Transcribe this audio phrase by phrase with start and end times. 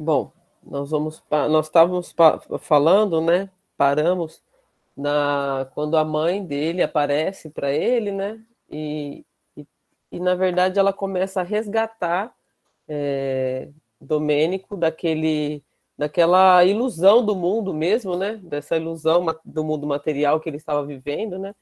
[0.00, 0.32] Bom,
[0.62, 2.14] nós vamos nós estávamos
[2.60, 3.50] falando, né?
[3.76, 4.40] Paramos
[4.96, 8.40] na quando a mãe dele aparece para ele, né?
[8.70, 9.24] E,
[9.56, 9.66] e,
[10.12, 12.32] e, na verdade ela começa a resgatar
[12.86, 13.70] é,
[14.00, 15.64] Domênico daquele
[15.98, 18.36] daquela ilusão do mundo mesmo, né?
[18.36, 21.56] Dessa ilusão do mundo material que ele estava vivendo, né?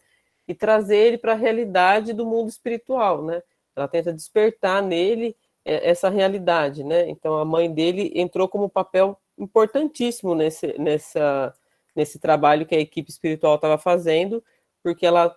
[0.46, 3.42] E trazer ele para a realidade do mundo espiritual, né?
[3.74, 5.34] Ela tenta despertar nele
[5.66, 7.08] essa realidade, né?
[7.08, 11.52] Então a mãe dele entrou como papel importantíssimo nesse, nessa,
[11.94, 14.42] nesse trabalho que a equipe espiritual estava fazendo,
[14.82, 15.36] porque ela,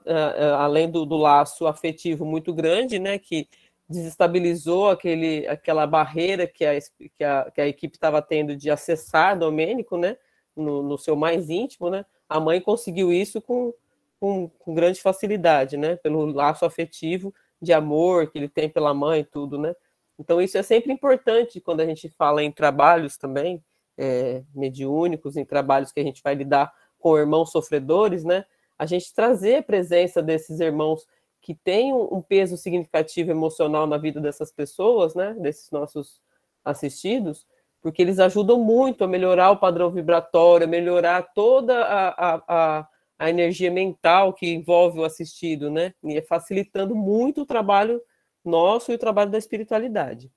[0.60, 3.50] além do, do, laço afetivo muito grande, né, que
[3.90, 6.80] desestabilizou aquele, aquela barreira que a,
[7.18, 10.16] que a, que a equipe estava tendo de acessar Domênico, né,
[10.56, 13.74] no, no, seu mais íntimo, né, a mãe conseguiu isso com,
[14.20, 19.22] com, com grande facilidade, né, pelo laço afetivo de amor que ele tem pela mãe
[19.22, 19.74] e tudo, né,
[20.20, 23.64] então, isso é sempre importante quando a gente fala em trabalhos também,
[23.98, 28.46] é, mediúnicos, em trabalhos que a gente vai lidar com irmãos sofredores, né?
[28.78, 31.08] A gente trazer a presença desses irmãos
[31.42, 35.34] que têm um peso significativo emocional na vida dessas pessoas, né?
[35.40, 36.22] Desses nossos
[36.66, 37.48] assistidos,
[37.82, 42.88] porque eles ajudam muito a melhorar o padrão vibratório, a melhorar toda a, a, a,
[43.18, 45.94] a energia mental que envolve o assistido, né?
[46.04, 48.02] E é facilitando muito o trabalho
[48.44, 50.32] nosso e o trabalho da espiritualidade.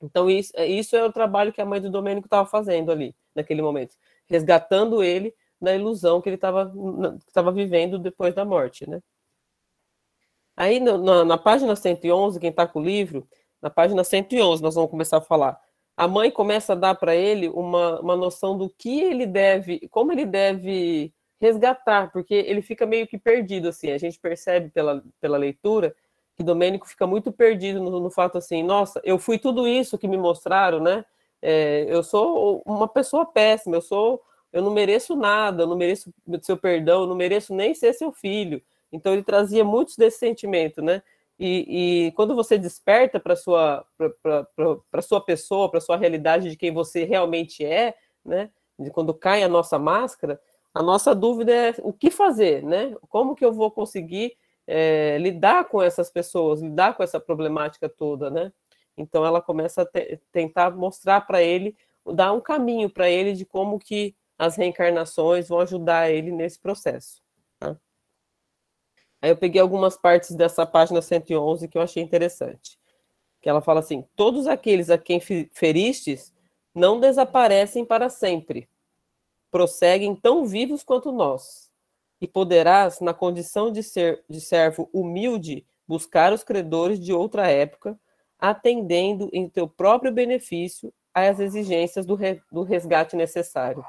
[0.00, 3.14] Então, isso, é, isso é o trabalho que a mãe do Domênico estava fazendo ali,
[3.34, 3.96] naquele momento,
[4.26, 9.00] resgatando ele da ilusão que ele estava vivendo depois da morte, né?
[10.56, 13.28] Aí, no, na, na, página 111, quem está com o livro,
[13.60, 15.60] na página 111, nós vamos começar a falar.
[15.96, 20.12] A mãe começa a dar para ele uma, uma noção do que ele deve, como
[20.12, 25.36] ele deve resgatar, porque ele fica meio que perdido, assim, a gente percebe pela, pela
[25.36, 25.94] leitura
[26.36, 30.06] que Domênico fica muito perdido no, no, fato assim, nossa, eu fui tudo isso que
[30.06, 31.04] me mostraram, né?
[31.40, 36.12] É, eu sou uma pessoa péssima, eu sou, eu não mereço nada, eu não mereço
[36.42, 38.62] seu perdão, eu não mereço nem ser seu filho.
[38.92, 41.02] Então ele trazia muitos desse sentimento, né?
[41.38, 43.84] E, e quando você desperta para sua
[44.90, 47.94] para sua pessoa, para sua realidade de quem você realmente é,
[48.24, 48.50] né?
[48.78, 50.40] De quando cai a nossa máscara,
[50.74, 52.94] a nossa dúvida é o que fazer, né?
[53.08, 54.36] Como que eu vou conseguir
[54.66, 58.52] é, lidar com essas pessoas, lidar com essa problemática toda, né?
[58.96, 61.76] Então ela começa a te, tentar mostrar para ele,
[62.14, 67.22] dar um caminho para ele de como que as reencarnações vão ajudar ele nesse processo.
[67.58, 67.76] Tá?
[69.22, 72.78] Aí eu peguei algumas partes dessa página 111 que eu achei interessante.
[73.40, 76.34] Que ela fala assim: todos aqueles a quem feristes
[76.74, 78.68] não desaparecem para sempre,
[79.50, 81.65] prosseguem tão vivos quanto nós
[82.20, 87.98] e poderás, na condição de ser de servo humilde, buscar os credores de outra época,
[88.38, 93.84] atendendo em teu próprio benefício às exigências do, re, do resgate necessário.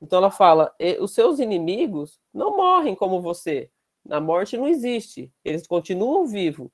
[0.00, 3.70] Então ela fala: os seus inimigos não morrem como você.
[4.10, 6.70] A morte não existe, eles continuam vivos.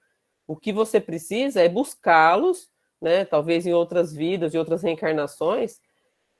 [0.46, 2.68] O que você precisa é buscá-los,
[3.00, 3.24] né?
[3.24, 5.80] Talvez em outras vidas, em outras reencarnações.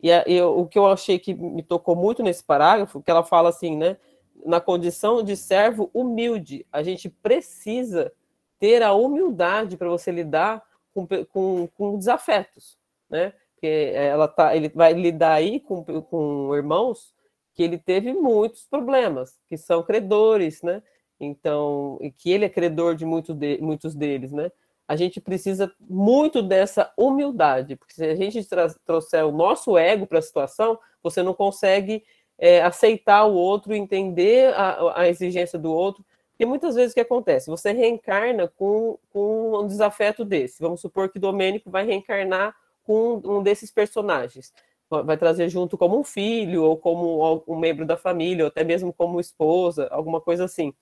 [0.03, 3.23] E, a, e o que eu achei que me tocou muito nesse parágrafo, que ela
[3.23, 3.97] fala assim, né?
[4.45, 6.67] Na condição de servo humilde.
[6.73, 8.13] A gente precisa
[8.59, 10.63] ter a humildade para você lidar
[10.95, 13.33] com, com, com desafetos, né?
[13.55, 17.15] Porque ela tá, ele vai lidar aí com, com irmãos
[17.55, 20.83] que ele teve muitos problemas, que são credores, né?
[21.21, 24.51] Então, e que ele é credor de, muito de muitos deles, né?
[24.89, 28.47] A gente precisa muito dessa humildade, porque se a gente
[28.85, 32.05] trouxer o nosso ego para a situação, você não consegue
[32.43, 36.05] é, aceitar o outro, entender a, a, exigência do outro.
[36.41, 37.49] E muitas vezes o que acontece?
[37.49, 40.61] Você reencarna com, com um desafeto desse.
[40.61, 44.53] Vamos supor que Domênico vai reencarnar com um desses personagens.
[44.91, 48.93] Vai trazer junto como um filho, ou como um membro da família, ou até mesmo
[48.93, 50.75] como esposa, alguma coisa assim.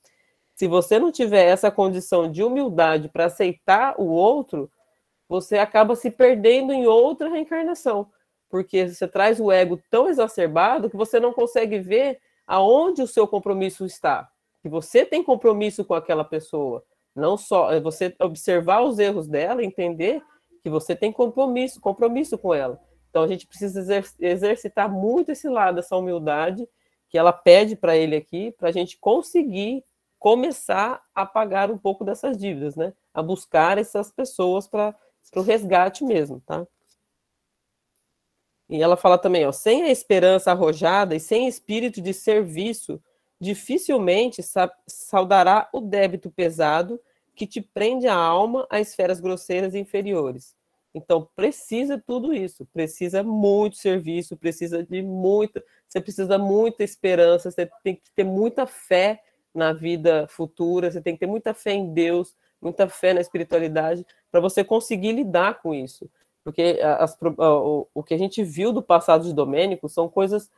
[0.56, 4.70] Se você não tiver essa condição de humildade para aceitar o outro,
[5.28, 8.08] você acaba se perdendo em outra reencarnação
[8.50, 13.26] porque você traz o ego tão exacerbado que você não consegue ver aonde o seu
[13.28, 14.28] compromisso está.
[14.60, 19.64] Que você tem compromisso com aquela pessoa, não só é você observar os erros dela,
[19.64, 20.20] entender
[20.62, 22.78] que você tem compromisso, compromisso com ela.
[23.08, 26.68] Então a gente precisa exercitar muito esse lado, essa humildade
[27.08, 29.82] que ela pede para ele aqui, para a gente conseguir
[30.18, 32.92] começar a pagar um pouco dessas dívidas, né?
[33.14, 34.94] A buscar essas pessoas para
[35.34, 36.66] o resgate mesmo, tá?
[38.70, 43.02] E ela fala também, ó, sem a esperança arrojada e sem espírito de serviço,
[43.40, 44.42] dificilmente
[44.86, 47.00] saudará o débito pesado
[47.34, 50.54] que te prende a alma a esferas grosseiras e inferiores.
[50.94, 57.68] Então, precisa tudo isso, precisa muito serviço, precisa de muita, você precisa muita esperança, você
[57.82, 59.20] tem que ter muita fé
[59.52, 64.06] na vida futura, você tem que ter muita fé em Deus, muita fé na espiritualidade,
[64.30, 66.08] para você conseguir lidar com isso.
[66.42, 70.50] Porque as, o, o, que a gente viu do passado de Domênico são coisas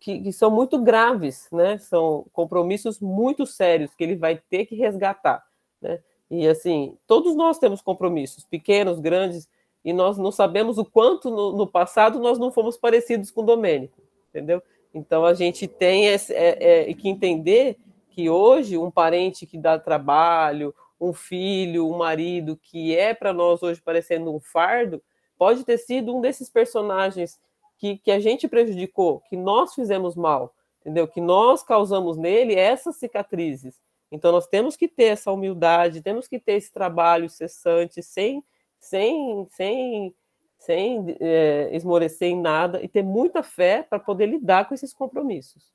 [0.00, 1.78] que, que são muito graves, né?
[1.78, 5.44] São compromissos muito sérios que ele vai ter que resgatar,
[5.80, 6.00] né?
[6.30, 9.48] E assim, todos nós temos compromissos, pequenos, grandes,
[9.84, 13.98] e nós não sabemos o quanto no, no passado nós não fomos parecidos com Domênico,
[14.28, 14.62] entendeu?
[14.92, 17.78] Então a gente tem esse, é, é, que entender
[18.10, 23.62] que hoje um parente que dá trabalho, um filho, um marido que é para nós
[23.62, 25.02] hoje parecendo um fardo,
[25.38, 27.40] pode ter sido um desses personagens
[27.78, 31.06] que, que a gente prejudicou, que nós fizemos mal, entendeu?
[31.06, 33.80] Que nós causamos nele essas cicatrizes.
[34.10, 38.42] Então nós temos que ter essa humildade, temos que ter esse trabalho cessante, sem,
[38.80, 40.14] sem, sem,
[40.58, 45.72] sem é, esmorecer em nada e ter muita fé para poder lidar com esses compromissos.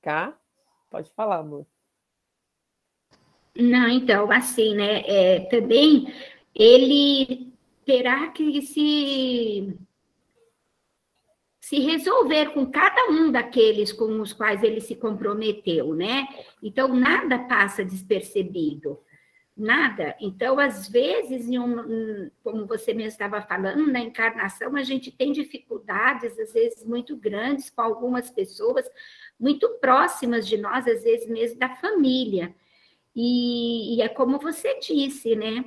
[0.00, 0.38] Cá?
[0.90, 1.66] Pode falar, amor.
[3.56, 5.00] Não, então, assim, né?
[5.06, 6.12] É, também
[6.54, 7.53] ele
[7.84, 9.78] terá que se
[11.60, 16.28] se resolver com cada um daqueles com os quais ele se comprometeu, né?
[16.62, 19.00] Então nada passa despercebido,
[19.56, 20.14] nada.
[20.20, 26.38] Então às vezes, um, como você mesmo estava falando, na encarnação a gente tem dificuldades
[26.38, 28.86] às vezes muito grandes com algumas pessoas
[29.40, 32.54] muito próximas de nós, às vezes mesmo da família.
[33.16, 35.64] E, e é como você disse, né?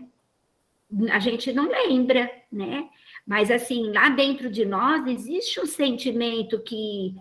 [1.11, 2.89] A gente não lembra, né?
[3.25, 7.13] Mas, assim, lá dentro de nós existe um sentimento que,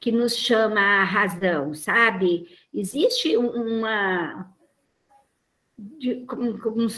[0.00, 2.48] que nos chama a razão, sabe?
[2.72, 4.52] Existe uma,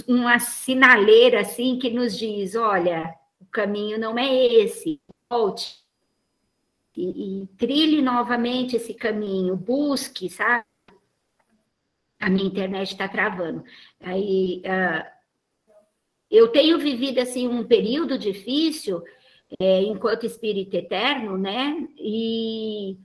[0.09, 5.85] uma sinaleira, assim, que nos diz, olha, o caminho não é esse, volte.
[6.97, 10.65] E, e trilhe novamente esse caminho, busque, sabe?
[12.19, 13.63] A minha internet está travando.
[14.01, 15.16] Aí, uh,
[16.37, 19.03] eu tenho vivido assim um período difícil
[19.59, 21.89] é, enquanto espírito eterno, né?
[21.97, 22.97] E,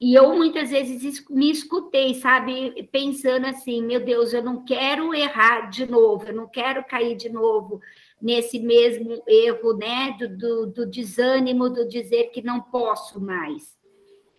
[0.00, 5.70] e eu muitas vezes me escutei, sabe, pensando assim: meu Deus, eu não quero errar
[5.70, 7.80] de novo, eu não quero cair de novo
[8.20, 10.16] nesse mesmo erro, né?
[10.18, 13.78] Do, do, do desânimo, do dizer que não posso mais.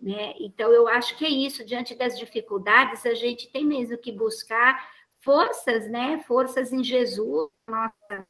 [0.00, 0.34] Né?
[0.40, 4.84] Então, eu acho que é isso, diante das dificuldades, a gente tem mesmo que buscar
[5.22, 6.22] forças, né?
[6.26, 8.26] Forças em Jesus, nossa,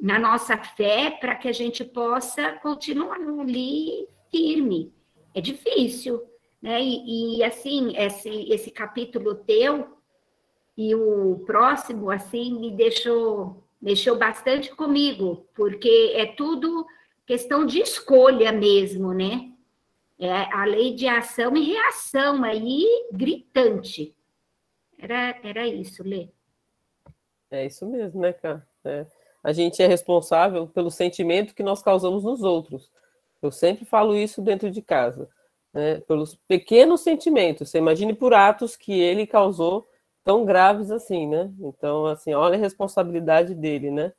[0.00, 4.92] na nossa fé, para que a gente possa continuar ali firme.
[5.34, 6.22] É difícil,
[6.62, 6.80] né?
[6.80, 9.98] E, e assim, esse, esse capítulo teu
[10.76, 16.86] e o próximo, assim, me deixou, mexeu bastante comigo, porque é tudo
[17.26, 19.52] questão de escolha mesmo, né?
[20.18, 24.14] É a lei de ação e reação aí gritante.
[24.98, 26.28] Era, era isso, Lê.
[27.50, 28.66] É isso mesmo, né, cara?
[28.84, 29.06] É.
[29.42, 32.90] A gente é responsável pelo sentimento que nós causamos nos outros.
[33.40, 35.28] Eu sempre falo isso dentro de casa.
[35.72, 36.00] Né?
[36.00, 37.70] Pelos pequenos sentimentos.
[37.70, 39.88] Você imagine por atos que ele causou
[40.24, 41.50] tão graves assim, né?
[41.60, 44.12] Então, assim, olha a responsabilidade dele, né?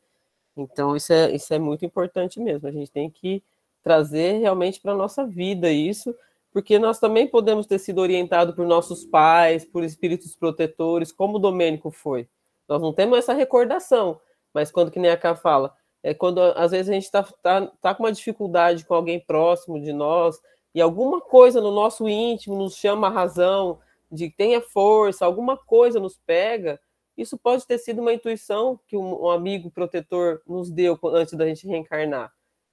[0.58, 2.68] Então, isso é, isso é muito importante mesmo.
[2.68, 3.44] A gente tem que
[3.84, 6.16] trazer realmente para a nossa vida isso
[6.52, 11.40] porque nós também podemos ter sido orientados por nossos pais, por espíritos protetores, como o
[11.40, 12.28] Domênico foi.
[12.68, 14.20] Nós não temos essa recordação,
[14.54, 17.68] mas quando que nem a Cá fala, é quando às vezes a gente está tá,
[17.82, 20.40] tá com uma dificuldade com alguém próximo de nós,
[20.74, 23.80] e alguma coisa no nosso íntimo nos chama a razão,
[24.12, 26.80] de tenha força, alguma coisa nos pega,
[27.18, 31.46] isso pode ter sido uma intuição que um, um amigo protetor nos deu antes da
[31.46, 32.32] gente reencarnar.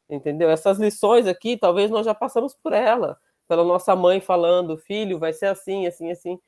[0.08, 0.48] Entendeu?
[0.48, 3.18] Essas lições aqui, talvez nós já passamos por ela
[3.48, 6.40] pela nossa mãe falando, filho, vai ser assim, assim, assim.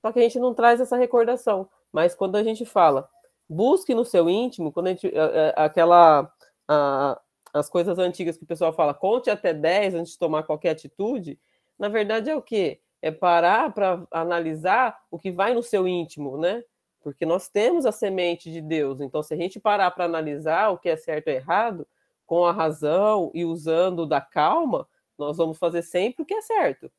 [0.00, 1.68] Só que a gente não traz essa recordação.
[1.92, 3.08] Mas quando a gente fala,
[3.48, 5.12] busque no seu íntimo, quando a gente.
[5.56, 6.30] aquela.
[6.68, 7.20] A,
[7.54, 11.40] as coisas antigas que o pessoal fala, conte até 10 antes de tomar qualquer atitude,
[11.78, 12.80] na verdade é o quê?
[13.00, 16.62] É parar para analisar o que vai no seu íntimo, né?
[17.00, 19.00] Porque nós temos a semente de Deus.
[19.00, 21.86] Então, se a gente parar para analisar o que é certo e errado,
[22.26, 24.86] com a razão e usando da calma,
[25.18, 26.90] nós vamos fazer sempre o que é certo.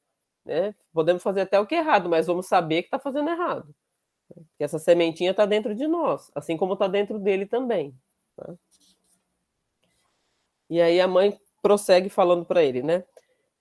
[0.45, 0.74] Né?
[0.93, 3.75] Podemos fazer até o que é errado, mas vamos saber que está fazendo errado.
[4.57, 7.93] Que essa sementinha está dentro de nós, assim como está dentro dele também.
[8.36, 8.53] Tá?
[10.69, 13.03] E aí a mãe prossegue falando para ele, né?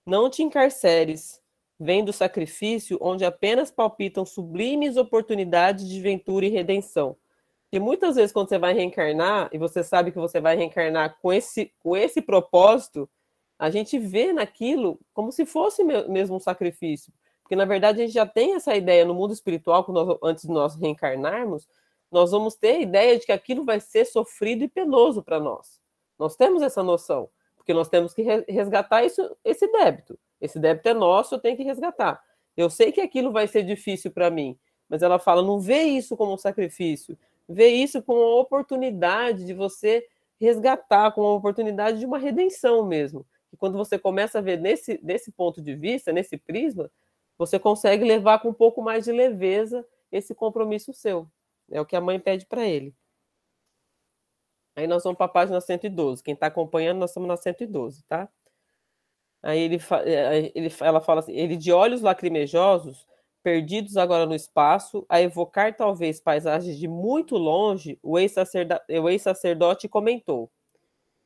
[0.05, 1.41] Não te encarceres,
[1.79, 7.17] vem do sacrifício onde apenas palpitam sublimes oportunidades de ventura e redenção.
[7.71, 11.33] E muitas vezes, quando você vai reencarnar, e você sabe que você vai reencarnar com
[11.33, 13.09] esse, com esse propósito,
[13.57, 17.11] a gente vê naquilo como se fosse mesmo um sacrifício.
[17.41, 20.51] Porque, na verdade, a gente já tem essa ideia no mundo espiritual, nós, antes de
[20.51, 21.67] nós reencarnarmos,
[22.11, 25.79] nós vamos ter a ideia de que aquilo vai ser sofrido e penoso para nós.
[26.19, 30.19] Nós temos essa noção, porque nós temos que resgatar isso, esse débito.
[30.39, 32.21] Esse débito é nosso, eu tenho que resgatar.
[32.55, 34.57] Eu sei que aquilo vai ser difícil para mim,
[34.89, 39.53] mas ela fala: não vê isso como um sacrifício, vê isso como uma oportunidade de
[39.53, 40.05] você
[40.39, 43.25] resgatar, como uma oportunidade de uma redenção mesmo.
[43.51, 46.91] E quando você começa a ver nesse, nesse ponto de vista, nesse prisma,
[47.37, 51.29] você consegue levar com um pouco mais de leveza esse compromisso seu.
[51.69, 52.95] É o que a mãe pede para ele.
[54.75, 56.23] Aí nós vamos para a página 112.
[56.23, 58.29] Quem está acompanhando, nós estamos na 112, tá?
[59.41, 63.07] Aí ele, é, ele, ela fala assim: ele de olhos lacrimejosos,
[63.41, 70.51] perdidos agora no espaço, a evocar talvez paisagens de muito longe, o ex-sacerdote comentou: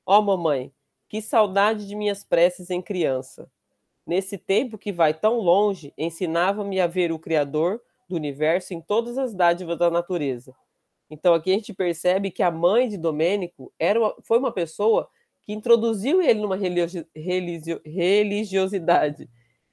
[0.06, 0.72] Ó oh, mamãe,
[1.12, 3.51] que saudade de minhas preces em criança.
[4.08, 9.18] Nesse tempo que vai tão longe, ensinava-me a ver o Criador do universo em todas
[9.18, 10.56] as dádivas da natureza.
[11.10, 15.10] Então aqui a gente percebe que a mãe de Domênico era uma, foi uma pessoa
[15.41, 19.30] que introduziu ele numa religiosidade,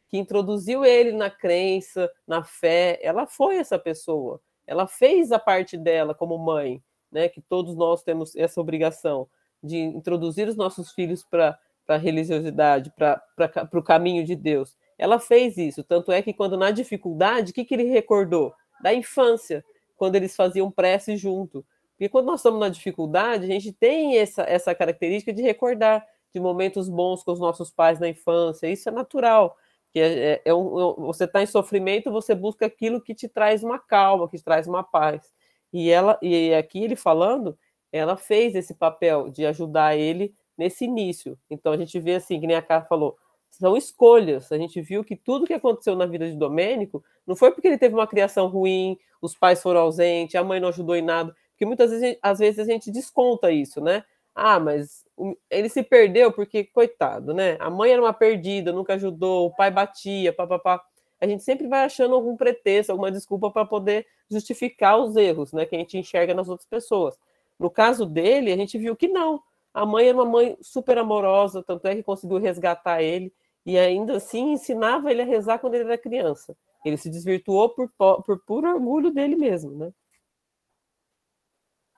[0.08, 2.98] que introduziu ele na crença, na fé.
[3.00, 4.40] Ela foi essa pessoa.
[4.66, 7.28] Ela fez a parte dela como mãe, né?
[7.28, 9.28] Que todos nós temos essa obrigação
[9.62, 14.76] de introduzir os nossos filhos para a religiosidade, para o caminho de Deus.
[14.98, 18.52] Ela fez isso, tanto é que quando na dificuldade, o que, que ele recordou?
[18.82, 19.64] Da infância,
[19.96, 21.64] quando eles faziam prece junto.
[21.92, 26.40] Porque quando nós estamos na dificuldade, a gente tem essa, essa característica de recordar de
[26.40, 28.68] momentos bons com os nossos pais na infância.
[28.68, 29.56] Isso é natural.
[29.92, 33.64] Que é, é, é um, você está em sofrimento, você busca aquilo que te traz
[33.64, 35.32] uma calma, que te traz uma paz.
[35.72, 37.58] E ela, e aqui ele falando,
[37.92, 41.38] ela fez esse papel de ajudar ele nesse início.
[41.50, 43.16] Então a gente vê assim, que nem a Cara falou,
[43.50, 44.50] são escolhas.
[44.52, 47.78] A gente viu que tudo que aconteceu na vida de Domênico não foi porque ele
[47.78, 51.66] teve uma criação ruim, os pais foram ausentes, a mãe não ajudou em nada, porque
[51.66, 54.04] muitas vezes, às vezes a gente desconta isso, né?
[54.34, 55.04] Ah, mas
[55.50, 57.56] ele se perdeu porque, coitado, né?
[57.58, 60.80] A mãe era uma perdida, nunca ajudou, o pai batia, papapá.
[61.20, 65.66] A gente sempre vai achando algum pretexto, alguma desculpa para poder justificar os erros, né?
[65.66, 67.18] Que a gente enxerga nas outras pessoas.
[67.58, 69.42] No caso dele, a gente viu que não.
[69.74, 73.32] A mãe era uma mãe super amorosa, tanto é que conseguiu resgatar ele
[73.66, 76.56] e ainda assim ensinava ele a rezar quando ele era criança.
[76.84, 77.90] Ele se desvirtuou por,
[78.24, 79.92] por puro orgulho dele mesmo, né?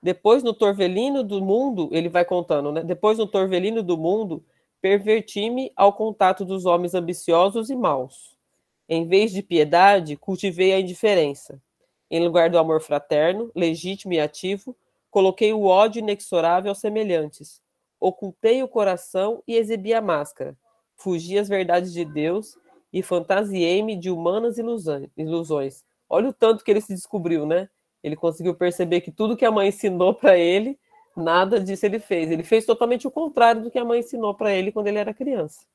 [0.03, 2.83] Depois, no torvelino do mundo, ele vai contando, né?
[2.83, 4.43] Depois, no torvelino do mundo,
[4.81, 8.35] perverti-me ao contato dos homens ambiciosos e maus.
[8.89, 11.61] Em vez de piedade, cultivei a indiferença.
[12.09, 14.75] Em lugar do amor fraterno, legítimo e ativo,
[15.11, 17.61] Coloquei o ódio inexorável aos semelhantes.
[17.99, 20.57] Ocultei o coração e exibi a máscara.
[20.95, 22.57] Fugi às verdades de Deus
[22.93, 25.83] e fantasiei-me de humanas ilusões.
[26.09, 27.69] Olha o tanto que ele se descobriu, né?
[28.01, 30.79] Ele conseguiu perceber que tudo que a mãe ensinou para ele,
[31.15, 32.31] nada disso ele fez.
[32.31, 35.13] Ele fez totalmente o contrário do que a mãe ensinou para ele quando ele era
[35.13, 35.65] criança.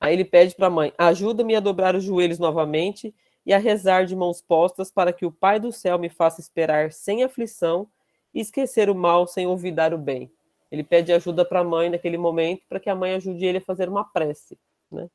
[0.00, 3.14] Aí ele pede para a mãe: ajuda-me a dobrar os joelhos novamente
[3.46, 6.92] e a rezar de mãos postas para que o Pai do céu me faça esperar
[6.92, 7.88] sem aflição
[8.32, 10.30] e esquecer o mal sem olvidar o bem.
[10.70, 13.60] Ele pede ajuda para a mãe naquele momento para que a mãe ajude ele a
[13.60, 14.58] fazer uma prece,
[14.90, 15.08] né?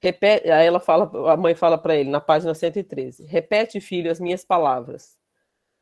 [0.00, 4.20] Repete, aí ela fala, a mãe fala para ele na página 113: "Repete, filho, as
[4.20, 5.18] minhas palavras".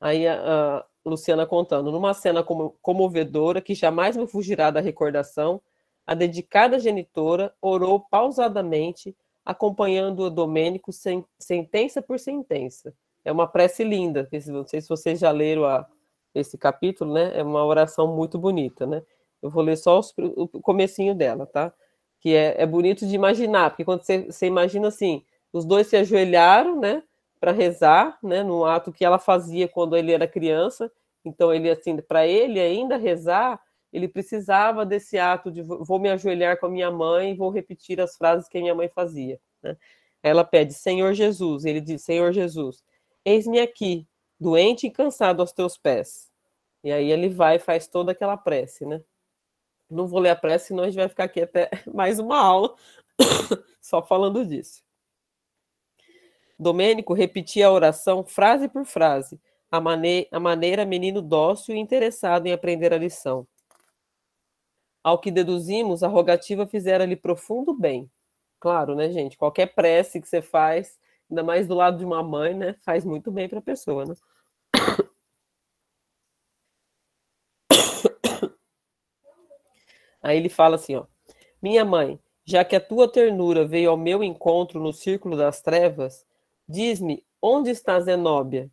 [0.01, 2.45] Aí a, a Luciana contando, numa cena
[2.83, 5.61] comovedora que jamais me fugirá da recordação,
[6.07, 10.91] a dedicada genitora orou pausadamente acompanhando o Domênico
[11.39, 12.95] sentença por sentença.
[13.25, 15.87] É uma prece linda, não sei se vocês já leram a,
[16.35, 17.33] esse capítulo, né?
[17.39, 19.03] É uma oração muito bonita, né?
[19.43, 21.73] Eu vou ler só os, o comecinho dela, tá?
[22.21, 25.23] Que é, é bonito de imaginar, porque quando você, você imagina assim,
[25.53, 27.03] os dois se ajoelharam, né?
[27.41, 28.43] Para rezar, né?
[28.43, 30.91] No ato que ela fazia quando ele era criança.
[31.25, 33.61] Então ele assim, para ele ainda rezar
[33.95, 38.17] ele precisava desse ato de vou me ajoelhar com a minha mãe vou repetir as
[38.17, 39.41] frases que a minha mãe fazia.
[39.63, 39.77] Né?
[40.21, 42.83] Ela pede, Senhor Jesus, ele diz, Senhor Jesus,
[43.25, 44.05] eis-me aqui,
[44.39, 46.29] doente e cansado aos teus pés.
[46.83, 49.01] E aí ele vai e faz toda aquela prece, né?
[49.89, 52.75] Não vou ler a prece, senão a gente vai ficar aqui até mais uma aula
[53.81, 54.83] só falando disso.
[56.59, 62.47] Domênico repetia a oração frase por frase, a, mane a maneira menino dócil e interessado
[62.47, 63.47] em aprender a lição.
[65.05, 68.11] Ao que deduzimos, a rogativa fizera-lhe profundo bem.
[68.59, 69.37] Claro, né, gente?
[69.39, 70.99] Qualquer prece que você faz,
[71.31, 72.77] Ainda mais do lado de uma mãe, né?
[72.85, 74.15] Faz muito bem para a pessoa, né?
[80.23, 81.05] Aí ele fala assim, ó:
[81.61, 86.25] Minha mãe, já que a tua ternura veio ao meu encontro no círculo das trevas,
[86.69, 88.71] diz-me, onde está Zenóbia?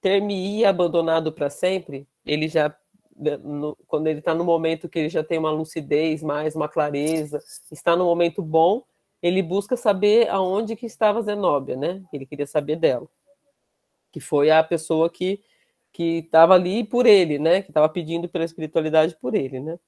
[0.00, 2.08] Ter-me-ia abandonado para sempre?
[2.26, 2.76] Ele já
[3.16, 7.42] no, quando ele está no momento que ele já tem uma lucidez mais, uma clareza,
[7.70, 8.84] está no momento bom,
[9.22, 12.02] ele busca saber aonde que estava Zenóbia, né?
[12.12, 13.06] Ele queria saber dela,
[14.10, 15.42] que foi a pessoa que
[15.92, 17.62] que estava ali por ele, né?
[17.62, 19.78] Que estava pedindo pela espiritualidade por ele, né?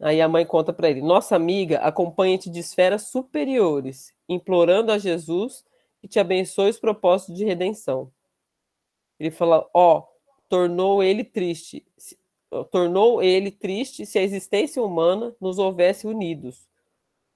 [0.00, 5.64] Aí a mãe conta para ele: Nossa amiga acompanha-te de esferas superiores, implorando a Jesus
[6.00, 8.12] que te abençoe os propósitos de redenção.
[9.18, 10.08] Ele fala: Ó, oh,
[10.48, 11.84] tornou ele triste,
[12.70, 16.66] tornou ele triste se a existência humana nos houvesse unidos.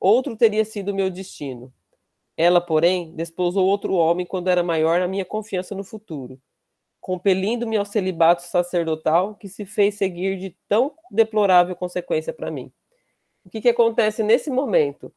[0.01, 1.73] Outro teria sido meu destino.
[2.37, 6.41] Ela, porém, desposou outro homem quando era maior a minha confiança no futuro,
[7.01, 12.73] compelindo-me ao celibato sacerdotal que se fez seguir de tão deplorável consequência para mim.
[13.45, 15.13] O que, que acontece nesse momento?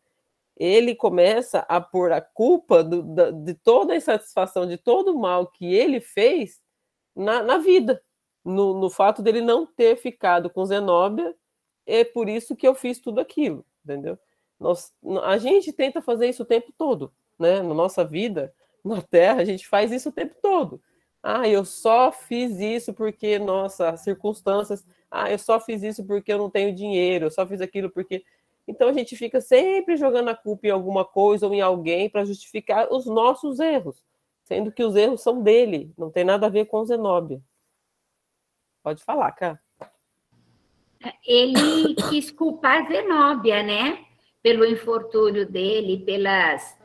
[0.58, 5.20] Ele começa a pôr a culpa do, da, de toda a insatisfação, de todo o
[5.20, 6.62] mal que ele fez
[7.16, 8.02] na, na vida,
[8.44, 11.36] no, no fato dele não ter ficado com Zenóbia,
[11.86, 14.18] é por isso que eu fiz tudo aquilo, entendeu?
[14.60, 14.94] Nós,
[15.24, 17.62] a gente tenta fazer isso o tempo todo, né?
[17.62, 18.54] Na nossa vida,
[18.84, 20.82] na Terra, a gente faz isso o tempo todo.
[21.22, 24.86] Ah, eu só fiz isso porque, nossa, circunstâncias.
[25.10, 28.24] Ah, eu só fiz isso porque eu não tenho dinheiro, eu só fiz aquilo porque.
[28.68, 32.26] Então a gente fica sempre jogando a culpa em alguma coisa ou em alguém para
[32.26, 34.04] justificar os nossos erros
[34.46, 37.42] sendo que os erros são dele, não tem nada a ver com Zenóbia.
[38.82, 39.60] Pode falar, cara.
[41.26, 44.06] Ele quis culpar Zenóbia, né?
[44.42, 46.78] Pelo infortúnio dele, pelas,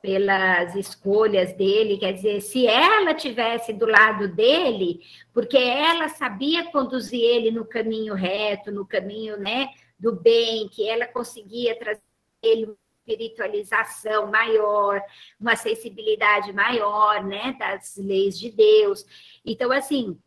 [0.00, 1.98] pelas escolhas dele.
[1.98, 5.00] Quer dizer, se ela tivesse do lado dele,
[5.34, 11.06] porque ela sabia conduzir ele no caminho reto, no caminho né, do bem, que ela
[11.06, 12.00] conseguia trazer
[12.42, 15.02] ele espiritualização maior,
[15.40, 19.04] uma sensibilidade maior, né, das leis de Deus.
[19.44, 20.18] Então, assim,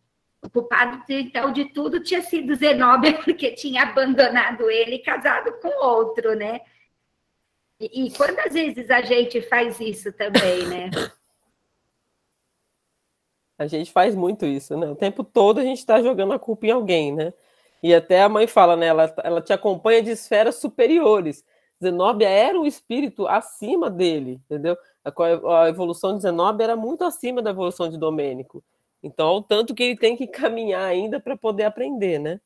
[0.43, 5.69] o culpado, então, de tudo tinha sido Zenóbia, porque tinha abandonado ele e casado com
[5.83, 6.61] outro, né?
[7.79, 10.89] E, e quantas vezes a gente faz isso também, né?
[13.57, 14.85] A gente faz muito isso, né?
[14.85, 17.33] O tempo todo a gente está jogando a culpa em alguém, né?
[17.81, 18.87] E até a mãe fala, né?
[18.87, 21.41] Ela, ela te acompanha de esferas superiores.
[21.83, 24.77] Zenóbia era um espírito acima dele, entendeu?
[25.03, 28.63] A, evolução de Zenóbia era muito acima da evolução de Domênico.
[29.03, 32.39] Então, o tanto que ele tem que caminhar ainda para poder aprender, né?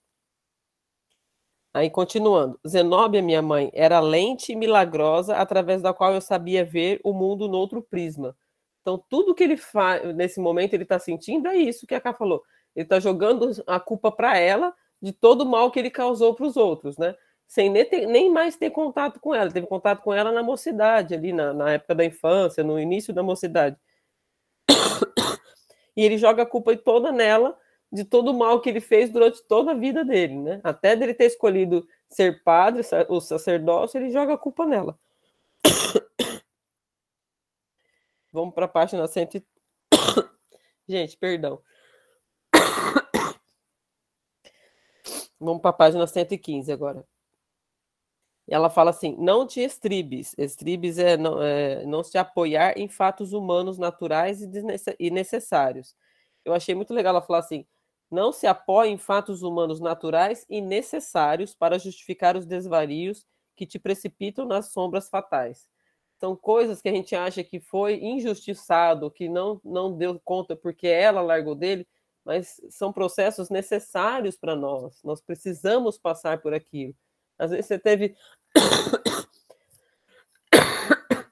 [1.74, 2.60] Aí, continuando.
[2.68, 7.58] Zenóbia, minha mãe, era lente milagrosa através da qual eu sabia ver o mundo no
[7.58, 8.36] outro prisma.
[8.82, 12.14] Então, tudo que ele faz nesse momento, ele está sentindo é isso que a Cá
[12.14, 12.44] falou.
[12.76, 16.46] Ele está jogando a culpa para ela de todo o mal que ele causou para
[16.46, 17.16] os outros, né?
[17.50, 19.52] Sem nem, ter, nem, mais ter contato com ela.
[19.52, 23.24] Teve contato com ela na mocidade, ali na, na época da infância, no início da
[23.24, 23.76] mocidade.
[25.98, 27.60] E ele joga a culpa toda nela
[27.92, 30.62] de todo o mal que ele fez durante toda a vida dele, né?
[30.64, 34.98] Até dele ter escolhido ser padre, o sacerdócio, ele joga a culpa nela.
[38.32, 39.44] Vamos para a página 100.
[40.88, 41.62] Gente, perdão.
[45.38, 47.06] Vamos para a página 115 agora
[48.50, 50.36] ela fala assim: não te estribes.
[50.38, 54.42] Estribes é não, é não se apoiar em fatos humanos naturais
[55.00, 55.96] e necessários.
[56.44, 57.66] Eu achei muito legal ela falar assim:
[58.10, 63.78] não se apoie em fatos humanos naturais e necessários para justificar os desvarios que te
[63.78, 65.70] precipitam nas sombras fatais.
[66.20, 70.88] São coisas que a gente acha que foi injustiçado, que não, não deu conta porque
[70.88, 71.88] ela largou dele,
[72.26, 75.02] mas são processos necessários para nós.
[75.04, 76.96] Nós precisamos passar por aquilo.
[77.38, 78.16] Às vezes você teve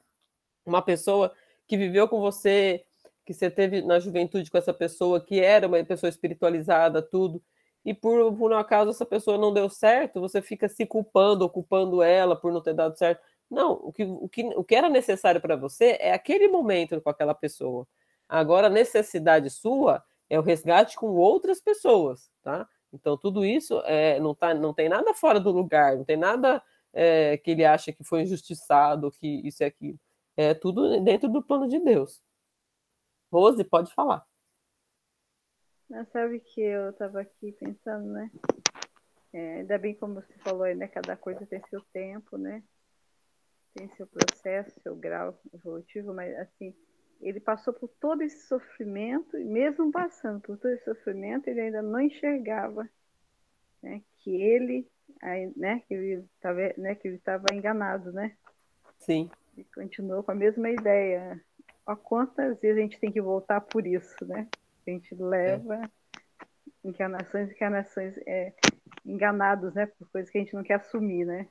[0.66, 1.34] uma pessoa
[1.68, 2.84] que viveu com você,
[3.26, 7.42] que você teve na juventude com essa pessoa, que era uma pessoa espiritualizada, tudo,
[7.88, 12.04] e por, por um acaso essa pessoa não deu certo, você fica se culpando, culpando
[12.04, 13.22] ela por não ter dado certo.
[13.50, 17.10] Não, o que, o que, o que era necessário para você é aquele momento com
[17.10, 17.88] aquela pessoa.
[18.28, 22.68] Agora, a necessidade sua é o resgate com outras pessoas, tá?
[22.92, 26.62] Então, tudo isso é, não, tá, não tem nada fora do lugar, não tem nada
[26.93, 30.00] é, que ele acha que foi injustiçado, que isso e aquilo.
[30.36, 32.21] É tudo dentro do plano de Deus.
[33.32, 34.26] Rose, pode falar.
[35.89, 38.32] Não, sabe que eu estava aqui pensando, né?
[39.34, 40.88] É, ainda bem como você falou aí, né?
[40.88, 42.63] Cada coisa tem seu tempo, né?
[43.78, 46.76] tem seu processo, seu grau evolutivo, mas assim,
[47.21, 51.82] ele passou por todo esse sofrimento, e mesmo passando por todo esse sofrimento, ele ainda
[51.82, 52.89] não enxergava
[53.82, 54.89] né, que ele,
[55.56, 58.34] né, que ele estava né, que ele estava enganado, né?
[59.00, 59.30] Sim.
[59.58, 61.41] E continuou com a mesma ideia.
[61.86, 64.48] Há quantas vezes a gente tem que voltar por isso, né?
[64.86, 65.89] A gente leva é.
[66.84, 68.54] encarnações e encarnações é,
[69.06, 69.86] enganados, né?
[69.86, 71.48] Por coisas que a gente não quer assumir, né?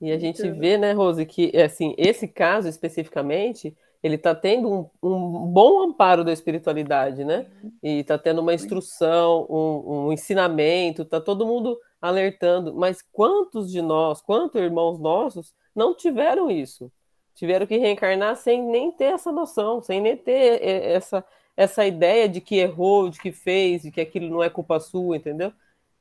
[0.00, 5.08] E a gente vê, né, Rose, que assim, esse caso especificamente, ele está tendo um,
[5.08, 7.46] um, bom amparo da espiritualidade, né?
[7.80, 12.74] E está tendo uma instrução, um, um ensinamento, está todo mundo alertando.
[12.74, 16.90] Mas quantos de nós, quantos irmãos nossos não tiveram isso?
[17.34, 21.24] Tiveram que reencarnar sem nem ter essa noção, sem nem ter essa,
[21.56, 25.16] essa ideia de que errou, de que fez, de que aquilo não é culpa sua,
[25.16, 25.52] entendeu?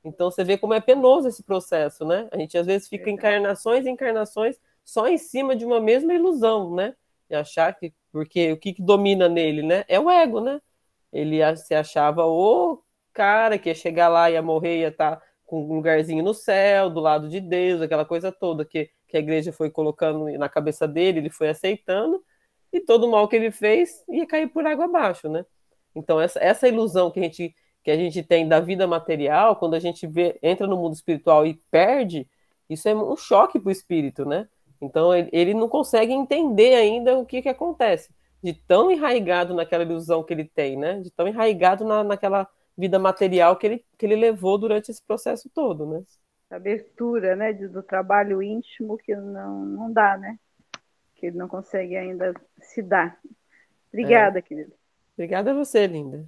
[0.04, 2.28] Então você vê como é penoso esse processo, né?
[2.32, 6.74] A gente às vezes fica encarnações e encarnações só em cima de uma mesma ilusão,
[6.74, 6.96] né?
[7.30, 9.86] E achar que porque o que, que domina nele, né?
[9.88, 10.60] É o ego, né?
[11.14, 12.82] Ele se achava o
[13.14, 16.90] cara que ia chegar lá, ia morrer, ia estar tá com um lugarzinho no céu,
[16.90, 20.88] do lado de Deus, aquela coisa toda que, que a igreja foi colocando na cabeça
[20.88, 22.24] dele, ele foi aceitando,
[22.72, 25.46] e todo o mal que ele fez ia cair por água abaixo, né?
[25.94, 29.74] Então, essa, essa ilusão que a gente que a gente tem da vida material, quando
[29.74, 32.30] a gente vê, entra no mundo espiritual e perde,
[32.70, 34.48] isso é um choque para o espírito, né?
[34.80, 38.10] Então ele, ele, não consegue entender ainda o que, que acontece,
[38.42, 41.00] de tão enraigado naquela ilusão que ele tem, né?
[41.00, 45.50] De tão enraigado na, naquela vida material que ele, que ele levou durante esse processo
[45.50, 46.04] todo, né?
[46.50, 50.38] Abertura, né, do trabalho íntimo que não, não dá, né?
[51.16, 53.20] Que ele não consegue ainda se dar.
[53.90, 54.42] Obrigada, é.
[54.42, 54.74] querida.
[55.14, 56.26] Obrigada a você, linda.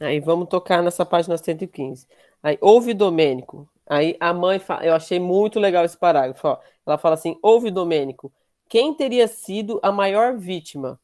[0.00, 2.06] Aí vamos tocar nessa página 115.
[2.42, 3.68] Aí, ouve Domênico.
[3.86, 6.48] Aí a mãe fala, eu achei muito legal esse parágrafo.
[6.48, 6.58] Ó.
[6.86, 8.32] Ela fala assim: ouve Domênico.
[8.68, 10.98] Quem teria sido a maior vítima?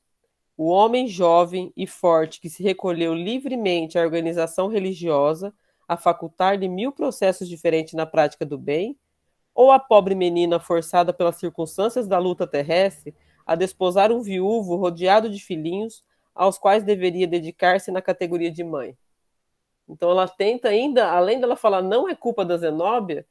[0.57, 5.53] O homem jovem e forte que se recolheu livremente à organização religiosa,
[5.87, 8.99] a facultar-lhe mil processos diferentes na prática do bem?
[9.55, 13.15] Ou a pobre menina forçada pelas circunstâncias da luta terrestre
[13.47, 16.03] a desposar um viúvo rodeado de filhinhos,
[16.35, 18.97] aos quais deveria dedicar-se na categoria de mãe.
[19.89, 23.27] Então ela tenta ainda, além dela falar não é culpa da Zenóbia,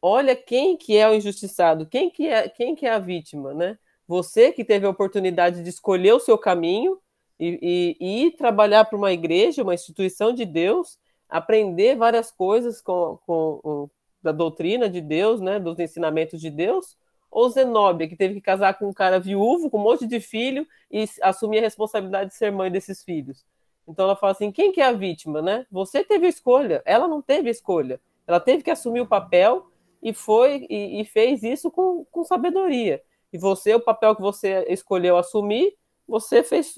[0.00, 3.78] olha quem que é o injustiçado, quem que é, quem que é a vítima, né?
[4.08, 6.98] Você que teve a oportunidade de escolher o seu caminho
[7.38, 13.18] e, e, e trabalhar para uma igreja, uma instituição de Deus, aprender várias coisas com,
[13.26, 13.90] com, com
[14.22, 16.96] da doutrina de Deus, né, dos ensinamentos de Deus,
[17.30, 20.66] ou Zenóbia, que teve que casar com um cara viúvo, com um monte de filho,
[20.90, 23.44] e assumir a responsabilidade de ser mãe desses filhos.
[23.86, 25.66] Então ela fala assim: quem que é a vítima, né?
[25.70, 28.00] Você teve escolha, ela não teve escolha.
[28.26, 29.70] Ela teve que assumir o papel
[30.02, 33.02] e foi e, e fez isso com, com sabedoria.
[33.32, 36.74] E você, o papel que você escolheu assumir, você fez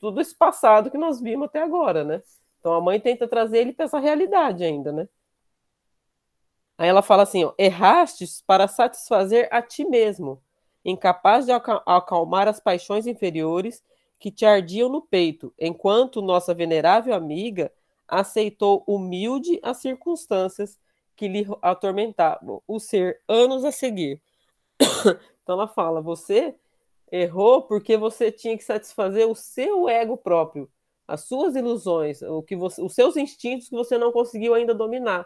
[0.00, 2.22] tudo esse passado que nós vimos até agora, né?
[2.58, 5.06] Então a mãe tenta trazer ele para essa realidade ainda, né?
[6.78, 10.42] Aí ela fala assim: ó, errastes para satisfazer a ti mesmo,
[10.84, 13.82] incapaz de acalmar as paixões inferiores
[14.18, 17.70] que te ardiam no peito, enquanto nossa venerável amiga
[18.08, 20.78] aceitou humilde as circunstâncias
[21.16, 24.20] que lhe atormentavam, o ser anos a seguir.
[25.44, 26.56] então ela fala: você
[27.12, 30.68] errou porque você tinha que satisfazer o seu ego próprio,
[31.06, 35.24] as suas ilusões, o que você, os seus instintos que você não conseguiu ainda dominar.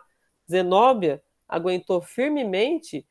[0.50, 3.06] Zenóbia aguentou firmemente,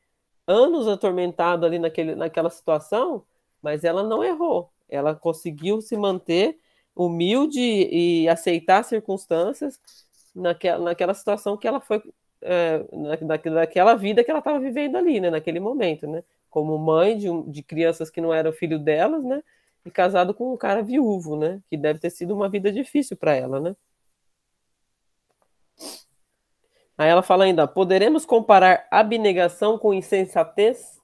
[0.46, 3.24] anos atormentado ali naquele, naquela situação,
[3.60, 4.70] mas ela não errou.
[4.88, 6.58] Ela conseguiu se manter
[6.94, 9.80] humilde e aceitar as circunstâncias
[10.34, 12.02] naquela, naquela situação que ela foi,
[12.42, 16.22] é, na, naquela vida que ela estava vivendo ali, né, naquele momento, né?
[16.50, 19.42] Como mãe de, de crianças que não eram filho delas, né?
[19.84, 21.60] E casado com um cara viúvo, né?
[21.68, 23.76] Que deve ter sido uma vida difícil para ela, né?
[26.96, 31.00] Aí ela fala ainda: poderemos comparar abnegação com insensatez?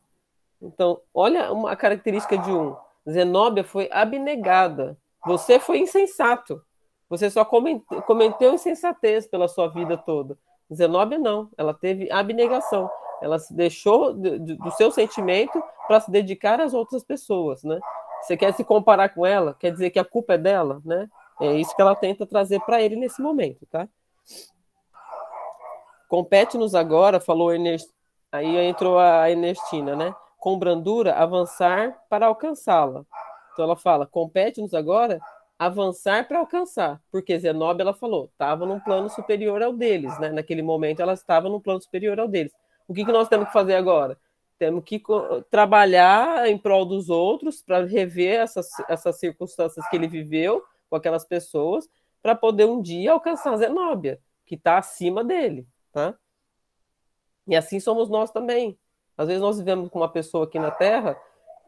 [0.60, 2.74] Então, olha uma característica de um.
[3.08, 4.98] Zenóbia foi abnegada.
[5.26, 6.60] Você foi insensato.
[7.08, 10.38] Você só cometeu insensatez pela sua vida toda.
[10.72, 11.50] Zenóbia não.
[11.56, 12.90] Ela teve abnegação.
[13.24, 17.80] Ela se deixou do seu sentimento para se dedicar às outras pessoas, né?
[18.20, 19.56] Você quer se comparar com ela?
[19.58, 21.08] Quer dizer que a culpa é dela, né?
[21.40, 23.88] É isso que ela tenta trazer para ele nesse momento, tá?
[26.06, 27.90] Compete-nos agora, falou Ernest,
[28.30, 30.14] aí entrou a Ernestina, né?
[30.38, 33.06] Com brandura, avançar para alcançá-la.
[33.54, 35.18] Então ela fala: compete-nos agora
[35.58, 40.30] avançar para alcançar, porque Zenobia ela falou, estava num plano superior ao deles, né?
[40.30, 42.52] Naquele momento ela estava num plano superior ao deles.
[42.86, 44.18] O que, que nós temos que fazer agora?
[44.58, 45.02] Temos que
[45.50, 51.24] trabalhar em prol dos outros para rever essas, essas circunstâncias que ele viveu com aquelas
[51.24, 51.88] pessoas,
[52.22, 56.14] para poder um dia alcançar Zenóbia, que está acima dele, tá?
[57.46, 58.78] E assim somos nós também.
[59.16, 61.16] Às vezes nós vivemos com uma pessoa aqui na Terra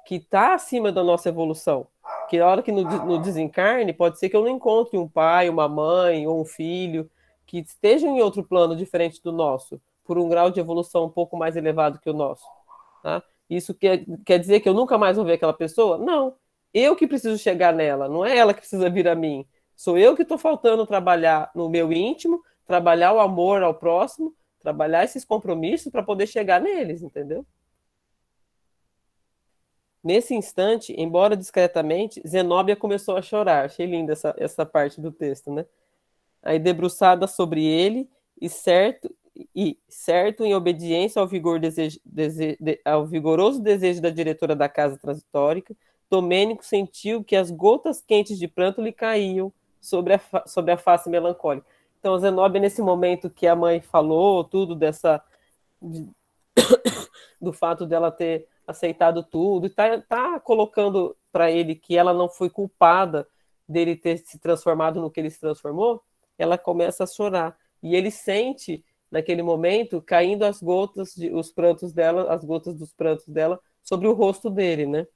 [0.06, 1.86] que está acima da nossa evolução.
[2.28, 5.48] Que na hora que no, no, desencarne, pode ser que eu não encontre um pai,
[5.48, 7.10] uma mãe ou um filho
[7.44, 11.36] que estejam em outro plano diferente do nosso, por um grau de evolução um pouco
[11.36, 12.44] mais elevado que o nosso.
[13.02, 13.22] Tá?
[13.48, 15.98] Isso quer, quer dizer que eu nunca mais vou ver aquela pessoa?
[15.98, 16.34] Não.
[16.72, 19.46] Eu que preciso chegar nela, não é ela que precisa vir a mim.
[19.74, 25.04] Sou eu que estou faltando trabalhar no meu íntimo, trabalhar o amor ao próximo, trabalhar
[25.04, 27.46] esses compromissos para poder chegar neles, entendeu?
[30.02, 33.64] Nesse instante, embora discretamente, Zenóbia começou a chorar.
[33.64, 35.66] Achei linda essa, essa parte do texto, né?
[36.42, 38.08] Aí, debruçada sobre ele,
[38.40, 39.12] e certo,
[39.54, 44.68] e certo em obediência ao, vigor desejo, dese, de, ao vigoroso desejo da diretora da
[44.68, 45.76] casa transitórica,
[46.08, 51.10] Domênico sentiu que as gotas quentes de pranto lhe caíam sobre a, sobre a face
[51.10, 51.66] melancólica.
[51.98, 55.22] Então, Zenobia, nesse momento que a mãe falou tudo dessa.
[55.82, 56.08] De,
[57.40, 62.28] do fato dela ter aceitado tudo, e tá, tá colocando para ele que ela não
[62.28, 63.28] foi culpada
[63.68, 66.02] dele ter se transformado no que ele se transformou,
[66.38, 67.56] ela começa a chorar.
[67.82, 72.92] E ele sente, naquele momento, caindo as gotas, de, os prantos dela, as gotas dos
[72.92, 75.06] prantos dela sobre o rosto dele, né?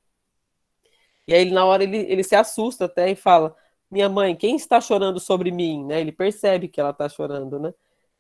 [1.27, 3.55] E aí, na hora, ele, ele se assusta até e fala:
[3.91, 5.85] minha mãe, quem está chorando sobre mim?
[5.85, 6.01] Né?
[6.01, 7.75] Ele percebe que ela está chorando, né?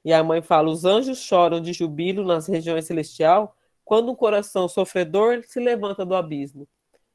[0.05, 4.69] E a mãe fala: os anjos choram de jubilo nas regiões celestial quando um coração
[4.69, 6.69] sofredor se levanta do abismo.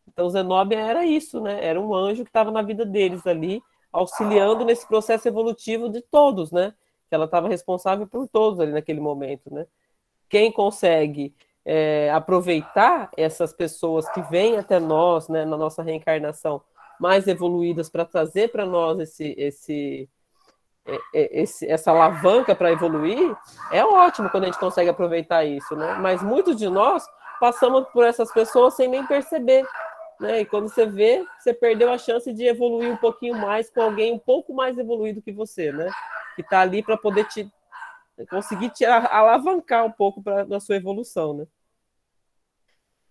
[0.07, 1.63] Então, Zenobia era isso, né?
[1.65, 6.51] Era um anjo que estava na vida deles ali, auxiliando nesse processo evolutivo de todos,
[6.51, 6.73] né?
[7.09, 9.65] Que ela estava responsável por todos ali naquele momento, né?
[10.29, 16.61] Quem consegue é, aproveitar essas pessoas que vêm até nós, né, na nossa reencarnação,
[16.99, 20.09] mais evoluídas para trazer para nós esse, esse,
[20.85, 23.35] é, é, esse, essa alavanca para evoluir,
[23.71, 25.95] é ótimo quando a gente consegue aproveitar isso, né?
[25.95, 27.05] Mas muitos de nós
[27.39, 29.65] passamos por essas pessoas sem nem perceber,
[30.19, 30.41] né?
[30.41, 34.13] E quando você vê, você perdeu a chance de evoluir um pouquinho mais com alguém
[34.13, 35.89] um pouco mais evoluído que você, né?
[36.35, 37.49] Que está ali para poder te
[38.29, 41.47] conseguir te alavancar um pouco para na sua evolução, né?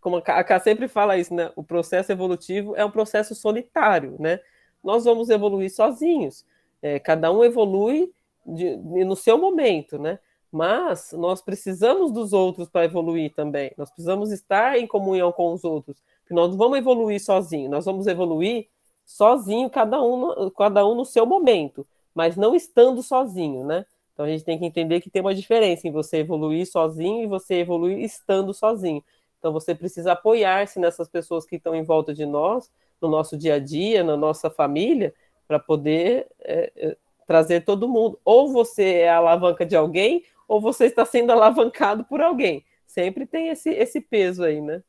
[0.05, 1.51] como a Ká sempre fala isso, né?
[1.57, 4.39] O processo evolutivo é um processo solitário, né?
[4.83, 6.45] Nós vamos evoluir sozinhos.
[6.83, 8.13] É, cada um evolui
[8.45, 10.19] de, de, no seu momento, né?
[10.53, 13.73] Mas nós precisamos dos outros para evoluir também.
[13.79, 15.97] Nós precisamos estar em comunhão com os outros.
[16.25, 17.71] Porque nós não vamos evoluir sozinho.
[17.71, 18.67] Nós vamos evoluir
[19.05, 23.85] sozinho, cada um, cada um no seu momento, mas não estando sozinho, né?
[24.13, 27.27] Então a gente tem que entender que tem uma diferença em você evoluir sozinho e
[27.27, 29.05] você evoluir estando sozinho.
[29.39, 33.55] Então você precisa apoiar-se nessas pessoas que estão em volta de nós, no nosso dia
[33.55, 35.13] a dia, na nossa família,
[35.47, 38.19] para poder é, é, trazer todo mundo.
[38.25, 42.65] Ou você é a alavanca de alguém, ou você está sendo alavancado por alguém.
[42.87, 44.83] Sempre tem esse, esse peso aí, né?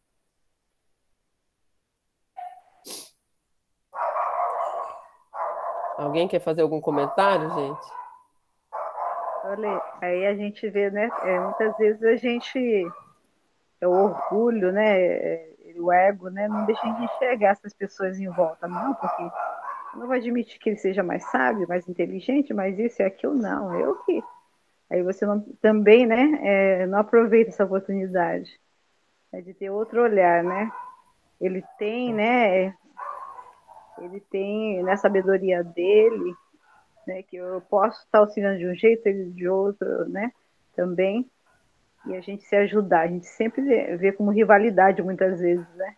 [5.97, 7.87] Alguém quer fazer algum comentário, gente?
[9.45, 11.09] Olha, aí a gente vê, né?
[11.23, 12.85] É, muitas vezes a gente
[13.79, 18.29] é o orgulho, né, é, o ego, né, não deixa de enxergar essas pessoas em
[18.29, 22.79] volta, não, porque eu não vou admitir que ele seja mais sábio, mais inteligente, mas
[22.79, 24.23] isso e aquilo, não, eu que.
[24.89, 28.59] Aí você não, também, né, é, não aproveita essa oportunidade
[29.31, 30.71] é de ter outro olhar, né?
[31.41, 32.73] Ele tem, né,
[33.99, 36.33] ele tem, na sabedoria dele,
[37.07, 40.31] né, que eu posso estar auxiliando de um jeito, ele de outro, né,
[40.75, 41.29] também,
[42.07, 43.01] e a gente se ajudar.
[43.01, 43.61] A gente sempre
[43.97, 45.95] vê como rivalidade muitas vezes, né?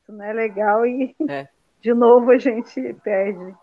[0.00, 1.48] Isso não é legal e é.
[1.80, 3.54] de novo a gente perde.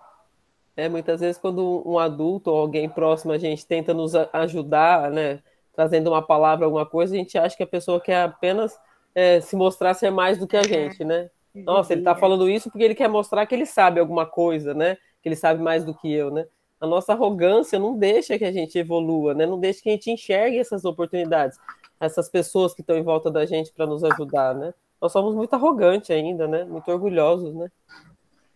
[0.77, 5.39] É, muitas vezes quando um adulto ou alguém próximo a gente tenta nos ajudar, né,
[5.73, 8.79] trazendo uma palavra, alguma coisa, a gente acha que a pessoa quer apenas
[9.15, 10.63] é, se mostrar ser mais do que a é.
[10.63, 11.29] gente, né?
[11.53, 14.95] Nossa, ele está falando isso porque ele quer mostrar que ele sabe alguma coisa, né?
[15.21, 16.45] Que ele sabe mais do que eu, né?
[16.79, 19.45] a nossa arrogância não deixa que a gente evolua, né?
[19.45, 21.59] não deixa que a gente enxergue essas oportunidades,
[21.99, 24.73] essas pessoas que estão em volta da gente para nos ajudar, né?
[25.01, 26.63] Nós somos muito arrogantes ainda, né?
[26.65, 27.69] Muito orgulhosos, né?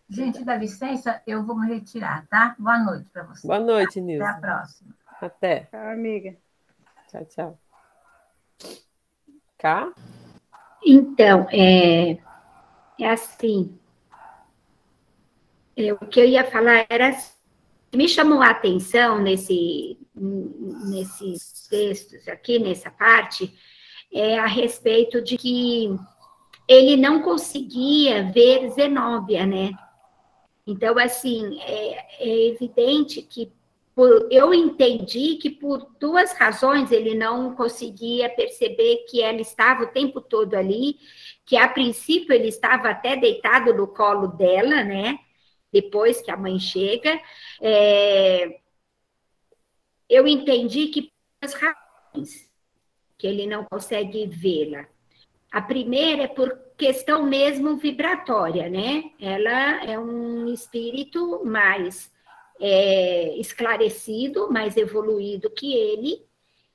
[0.09, 2.55] Gente, dá licença, eu vou me retirar, tá?
[2.59, 3.43] Boa noite para vocês.
[3.43, 4.25] Boa noite, Nilson.
[4.25, 4.95] Até a próxima.
[5.21, 5.59] Até.
[5.71, 6.37] Tchau, amiga.
[7.09, 7.59] Tchau, tchau.
[9.57, 9.93] Cá?
[10.85, 12.17] Então, é,
[13.03, 13.77] é assim.
[15.75, 17.11] É, o que eu ia falar era
[17.93, 23.53] me chamou a atenção nesse, nesses textos aqui, nessa parte,
[24.11, 25.95] é a respeito de que
[26.67, 29.71] ele não conseguia ver Zenóbia, né?
[30.65, 33.51] Então, assim, é, é evidente que
[33.95, 39.91] por, eu entendi que por duas razões ele não conseguia perceber que ela estava o
[39.91, 40.97] tempo todo ali,
[41.45, 45.19] que a princípio ele estava até deitado no colo dela, né?
[45.71, 47.19] Depois que a mãe chega,
[47.61, 48.59] é,
[50.09, 52.51] eu entendi que por duas razões
[53.17, 54.87] que ele não consegue vê-la.
[55.51, 59.11] A primeira é por questão mesmo vibratória, né?
[59.19, 62.12] Ela é um espírito mais
[62.65, 66.25] é, esclarecido, mais evoluído que ele,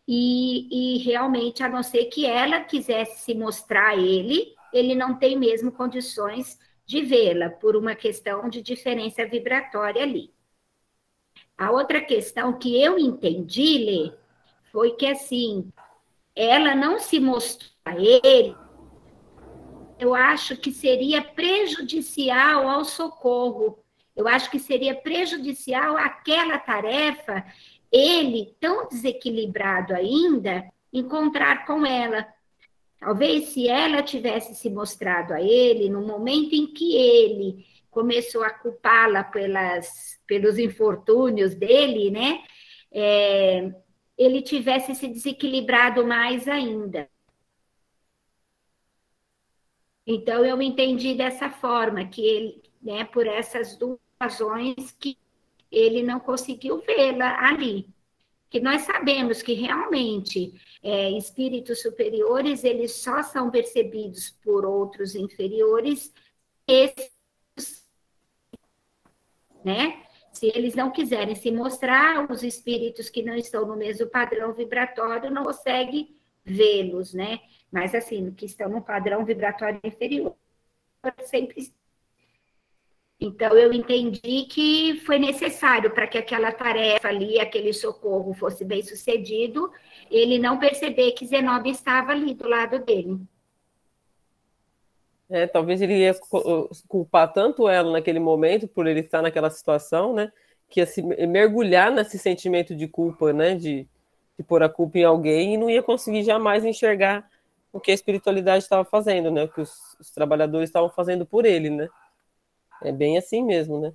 [0.06, 5.18] e, e realmente, a não ser que ela quisesse se mostrar a ele, ele não
[5.18, 10.30] tem mesmo condições de vê-la, por uma questão de diferença vibratória ali.
[11.56, 14.12] A outra questão que eu entendi, Lê,
[14.70, 15.72] foi que assim,
[16.36, 18.54] ela não se mostrou a ele,
[19.98, 23.82] eu acho que seria prejudicial ao socorro,
[24.18, 27.44] eu acho que seria prejudicial àquela tarefa,
[27.90, 32.26] ele, tão desequilibrado ainda, encontrar com ela.
[32.98, 38.50] Talvez se ela tivesse se mostrado a ele no momento em que ele começou a
[38.50, 42.42] culpá-la pelas, pelos infortúnios dele, né?
[42.90, 43.72] É,
[44.16, 47.08] ele tivesse se desequilibrado mais ainda.
[50.04, 55.18] Então, eu entendi dessa forma, que ele, né, por essas duas razões que
[55.70, 57.88] ele não conseguiu vê-la ali.
[58.50, 66.12] Que nós sabemos que realmente é, espíritos superiores eles só são percebidos por outros inferiores,
[66.66, 67.10] esses,
[69.64, 70.02] né?
[70.32, 75.30] Se eles não quiserem se mostrar, os espíritos que não estão no mesmo padrão vibratório
[75.30, 77.40] não conseguem vê-los, né?
[77.70, 80.34] Mas assim, que estão no padrão vibratório inferior,
[81.24, 81.70] sempre
[83.20, 88.80] então, eu entendi que foi necessário para que aquela tarefa ali, aquele socorro fosse bem
[88.80, 89.72] sucedido,
[90.08, 93.18] ele não perceber que Zenobia estava ali do lado dele.
[95.28, 96.14] É, talvez ele ia
[96.86, 100.32] culpar tanto ela naquele momento, por ele estar naquela situação, né?
[100.68, 103.56] Que ia se mergulhar nesse sentimento de culpa, né?
[103.56, 103.86] De,
[104.38, 107.28] de pôr a culpa em alguém e não ia conseguir jamais enxergar
[107.72, 109.42] o que a espiritualidade estava fazendo, né?
[109.42, 111.88] O que os, os trabalhadores estavam fazendo por ele, né?
[112.82, 113.92] É bem assim mesmo, né?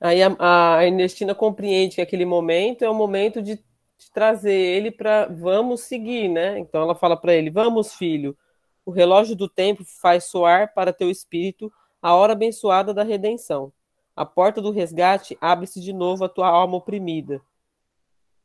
[0.00, 4.90] Aí a, a Ernestina compreende que aquele momento é o momento de, de trazer ele
[4.90, 6.58] para vamos seguir, né?
[6.58, 8.36] Então ela fala para ele: Vamos, filho,
[8.84, 11.72] o relógio do tempo faz soar para teu espírito
[12.02, 13.72] a hora abençoada da redenção.
[14.14, 17.40] A porta do resgate abre-se de novo a tua alma oprimida.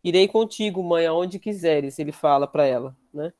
[0.03, 3.33] Irei contigo, mãe, aonde quiseres, ele fala para ela, né?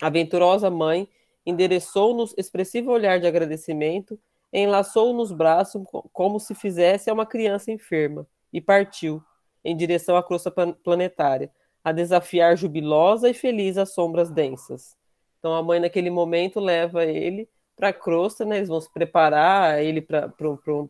[0.00, 1.08] A venturosa mãe
[1.46, 4.18] endereçou-nos expressivo olhar de agradecimento,
[4.52, 9.22] enlaçou nos braços como se fizesse a uma criança enferma e partiu
[9.64, 11.50] em direção à crosta planetária,
[11.82, 14.96] a desafiar jubilosa e feliz as sombras densas.
[15.38, 18.58] Então a mãe naquele momento leva ele para a crosta, né?
[18.58, 20.32] Eles vão se preparar ele para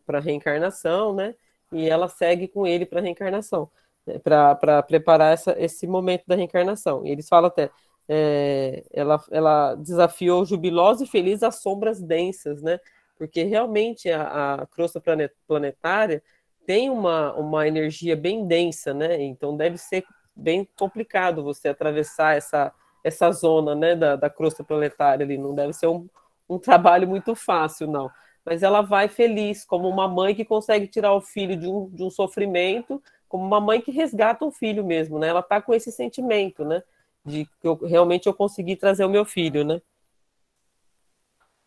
[0.07, 1.35] a reencarnação, né?
[1.71, 3.69] E ela segue com ele para a reencarnação,
[4.05, 4.19] né?
[4.19, 7.05] para preparar essa, esse momento da reencarnação.
[7.05, 7.69] E eles falam até:
[8.07, 12.79] é, ela, ela desafiou jubilosa e feliz as sombras densas, né?
[13.17, 15.01] Porque realmente a, a crosta
[15.47, 16.21] planetária
[16.65, 19.21] tem uma, uma energia bem densa, né?
[19.21, 20.03] Então deve ser
[20.35, 25.37] bem complicado você atravessar essa, essa zona né, da, da crosta planetária ali.
[25.37, 26.07] Não deve ser um,
[26.49, 28.09] um trabalho muito fácil, não.
[28.43, 32.03] Mas ela vai feliz, como uma mãe que consegue tirar o filho de um, de
[32.03, 35.29] um sofrimento, como uma mãe que resgata um filho mesmo, né?
[35.29, 36.83] Ela está com esse sentimento, né?
[37.25, 39.81] De que eu, realmente eu consegui trazer o meu filho, né?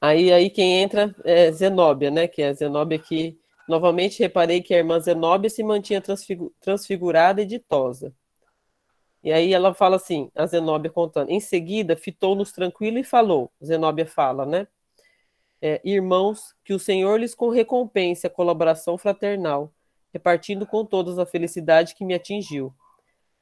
[0.01, 2.29] Aí, aí quem entra é Zenóbia, né?
[2.29, 6.02] Que é a Zenóbia que, novamente, reparei que a irmã Zenóbia se mantinha
[6.61, 8.15] transfigurada e ditosa.
[9.23, 11.31] E aí ela fala assim, a Zenóbia contando.
[11.31, 13.50] Em seguida, fitou-nos tranquilo e falou.
[13.65, 14.69] Zenóbia fala, né?
[15.61, 19.73] É, Irmãos, que o Senhor lhes com recompense a colaboração fraternal,
[20.13, 22.73] repartindo com todos a felicidade que me atingiu.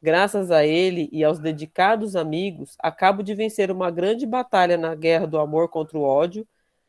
[0.06, 5.26] Graças a ele e aos dedicados amigos, acabo de vencer uma grande batalha na guerra
[5.26, 6.46] do amor contra o ódio,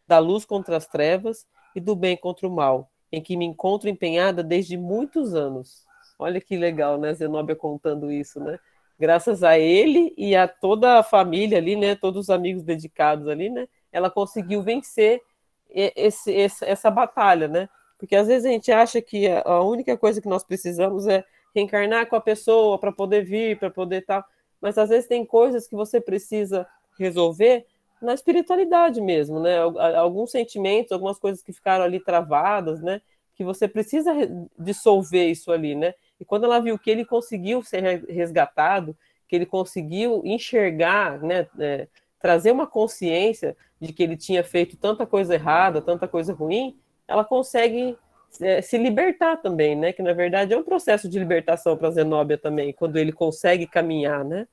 [0.07, 3.89] da luz contra as trevas e do bem contra o mal, em que me encontro
[3.89, 5.83] empenhada desde muitos anos.
[6.19, 8.59] Olha que legal, né, Zenóbia contando isso, né?
[8.99, 13.49] Graças a ele e a toda a família ali, né, todos os amigos dedicados ali,
[13.49, 15.23] né, ela conseguiu vencer
[15.71, 17.67] esse, essa batalha, né?
[17.97, 21.25] Porque às vezes a gente acha que a única coisa que nós precisamos é
[21.57, 24.23] reencarnar com a pessoa para poder vir, para poder tal.
[24.61, 27.65] Mas às vezes tem coisas que você precisa resolver
[28.01, 29.57] na espiritualidade mesmo, né?
[29.95, 33.01] Alguns sentimentos, algumas coisas que ficaram ali travadas, né?
[33.35, 34.11] Que você precisa
[34.57, 35.93] dissolver isso ali, né?
[36.19, 38.95] E quando ela viu que ele conseguiu ser resgatado,
[39.27, 41.47] que ele conseguiu enxergar, né?
[41.59, 41.87] É,
[42.19, 46.77] trazer uma consciência de que ele tinha feito tanta coisa errada, tanta coisa ruim,
[47.07, 47.95] ela consegue
[48.41, 49.91] é, se libertar também, né?
[49.93, 54.23] Que na verdade é um processo de libertação para Zenóbia também, quando ele consegue caminhar,
[54.23, 54.47] né?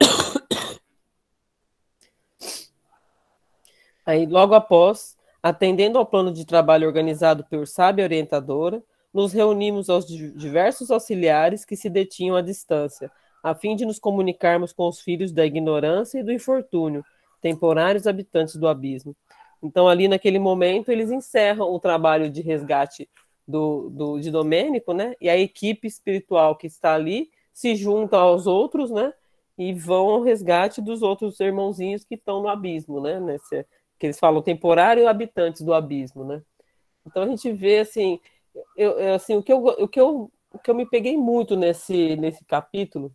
[4.04, 8.82] Aí, logo após, atendendo ao plano de trabalho organizado por sábia orientadora,
[9.12, 13.10] nos reunimos aos diversos auxiliares que se detinham à distância,
[13.42, 17.04] a fim de nos comunicarmos com os filhos da ignorância e do infortúnio,
[17.40, 19.14] temporários habitantes do abismo.
[19.62, 23.08] Então, ali naquele momento, eles encerram o trabalho de resgate
[23.46, 25.14] do, do, de Domênico, né?
[25.20, 29.12] E a equipe espiritual que está ali se junta aos outros, né?
[29.56, 33.20] E vão ao resgate dos outros irmãozinhos que estão no abismo, né?
[33.20, 33.66] Nesse,
[33.98, 36.42] que eles falam temporário habitantes do abismo, né?
[37.06, 38.18] Então a gente vê assim,
[38.76, 42.16] eu, assim o que eu, o que eu, o que eu me peguei muito nesse
[42.16, 43.14] nesse capítulo,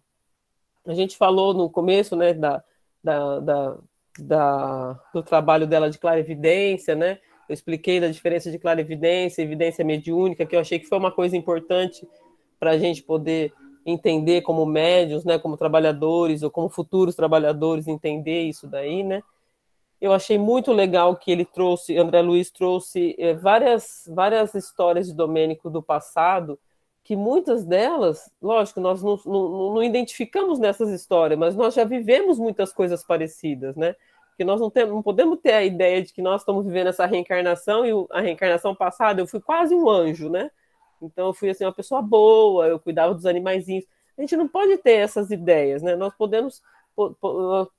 [0.86, 2.64] a gente falou no começo, né, da,
[3.04, 3.78] da, da,
[4.24, 7.20] da do trabalho dela de clarividência, né?
[7.48, 11.38] Eu expliquei da diferença de clarividência evidência mediúnica, que eu achei que foi uma coisa
[11.38, 12.08] importante
[12.60, 13.54] para a gente poder
[13.86, 19.24] entender como médios, né, como trabalhadores ou como futuros trabalhadores entender isso daí, né?
[20.00, 25.16] Eu achei muito legal que ele trouxe, André Luiz trouxe é, várias, várias histórias de
[25.16, 26.60] Domênico do passado,
[27.04, 32.38] que muitas delas, lógico, nós não, não, não, identificamos nessas histórias, mas nós já vivemos
[32.38, 33.96] muitas coisas parecidas, né?
[34.38, 37.08] Porque nós não, temos, não podemos ter a ideia de que nós estamos vivendo essa
[37.08, 40.52] reencarnação e a reencarnação passada eu fui quase um anjo, né?
[41.02, 43.84] Então eu fui assim uma pessoa boa, eu cuidava dos animaizinhos.
[44.16, 45.96] A gente não pode ter essas ideias, né?
[45.96, 46.62] Nós podemos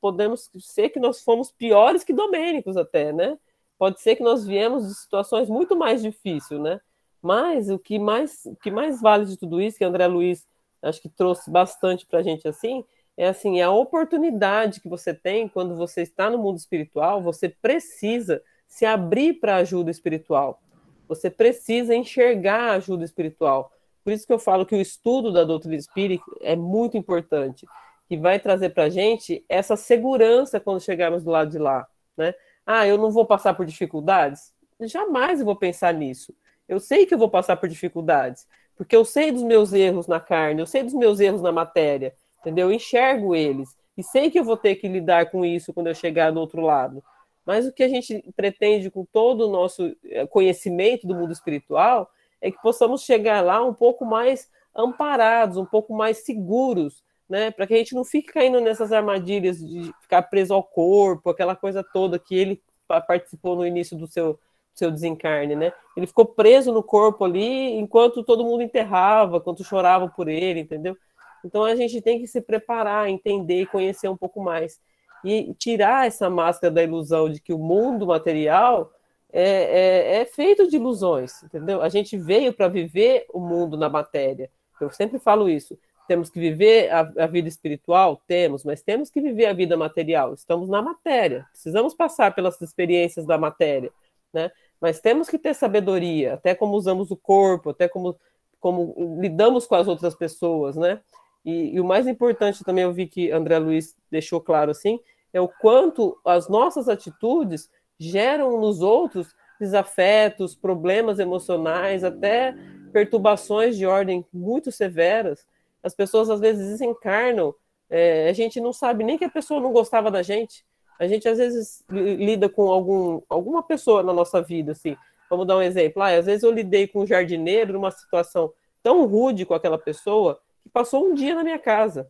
[0.00, 3.38] podemos ser que nós fomos piores que domênicos até, né?
[3.78, 6.80] Pode ser que nós viemos de situações muito mais difíceis, né?
[7.22, 10.44] Mas o que mais, o que mais vale de tudo isso, que André Luiz
[10.82, 12.84] acho que trouxe bastante para a gente assim,
[13.18, 17.48] é assim, é a oportunidade que você tem quando você está no mundo espiritual, você
[17.48, 20.62] precisa se abrir para a ajuda espiritual.
[21.08, 23.72] Você precisa enxergar a ajuda espiritual.
[24.04, 27.66] Por isso que eu falo que o estudo da doutrina espírita é muito importante
[28.08, 32.32] que vai trazer para a gente essa segurança quando chegarmos do lado de lá, né?
[32.64, 34.52] Ah, eu não vou passar por dificuldades?
[34.82, 36.32] Jamais eu vou pensar nisso.
[36.68, 38.46] Eu sei que eu vou passar por dificuldades,
[38.76, 42.14] porque eu sei dos meus erros na carne, eu sei dos meus erros na matéria,
[42.40, 42.68] entendeu?
[42.68, 45.94] Eu enxergo eles e sei que eu vou ter que lidar com isso quando eu
[45.94, 47.02] chegar do outro lado.
[47.44, 52.10] Mas o que a gente pretende com todo o nosso eh, conhecimento do mundo espiritual
[52.40, 57.50] é que possamos chegar lá um pouco mais amparados, um pouco mais seguros, né?
[57.50, 61.56] Para que a gente não fique caindo nessas armadilhas de ficar preso ao corpo, aquela
[61.56, 64.38] coisa toda que ele participou no início do seu,
[64.72, 65.72] seu desencarne, né?
[65.96, 70.96] Ele ficou preso no corpo ali enquanto todo mundo enterrava, enquanto chorava por ele, entendeu?
[71.44, 74.80] Então a gente tem que se preparar, entender e conhecer um pouco mais.
[75.24, 78.92] E tirar essa máscara da ilusão de que o mundo material
[79.32, 81.82] é, é, é feito de ilusões, entendeu?
[81.82, 84.50] A gente veio para viver o mundo na matéria.
[84.80, 85.78] Eu sempre falo isso.
[86.06, 88.22] Temos que viver a, a, vida espiritual?
[88.26, 90.32] Temos, mas temos que viver a vida material.
[90.32, 93.92] Estamos na matéria, precisamos passar pelas experiências da matéria,
[94.32, 94.50] né?
[94.80, 98.16] Mas temos que ter sabedoria, até como usamos o corpo, até como,
[98.58, 101.00] como lidamos com as outras pessoas, né?
[101.44, 105.00] E, e o mais importante também, eu vi que André Luiz deixou claro assim,
[105.32, 112.54] é o quanto as nossas atitudes geram nos outros desafetos, problemas emocionais, até
[112.92, 115.46] perturbações de ordem muito severas
[115.82, 117.54] as pessoas às vezes desencarnam,
[117.88, 120.64] é, a gente não sabe nem que a pessoa não gostava da gente.
[120.98, 124.96] A gente às vezes lida com algum, alguma pessoa na nossa vida, assim.
[125.30, 126.02] Vamos dar um exemplo.
[126.02, 130.40] Ah, às vezes eu lidei com um jardineiro numa situação tão rude com aquela pessoa
[130.68, 132.08] que passou um dia na minha casa.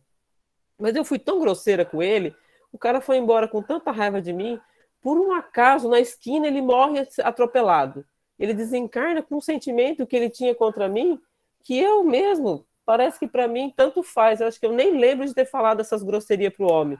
[0.77, 2.35] Mas eu fui tão grosseira com ele,
[2.71, 4.59] o cara foi embora com tanta raiva de mim.
[5.01, 8.05] Por um acaso, na esquina, ele morre atropelado.
[8.37, 11.19] Ele desencarna com um sentimento que ele tinha contra mim
[11.63, 14.39] que eu mesmo parece que para mim tanto faz.
[14.41, 16.97] Eu acho que eu nem lembro de ter falado essas grosserias para o homem.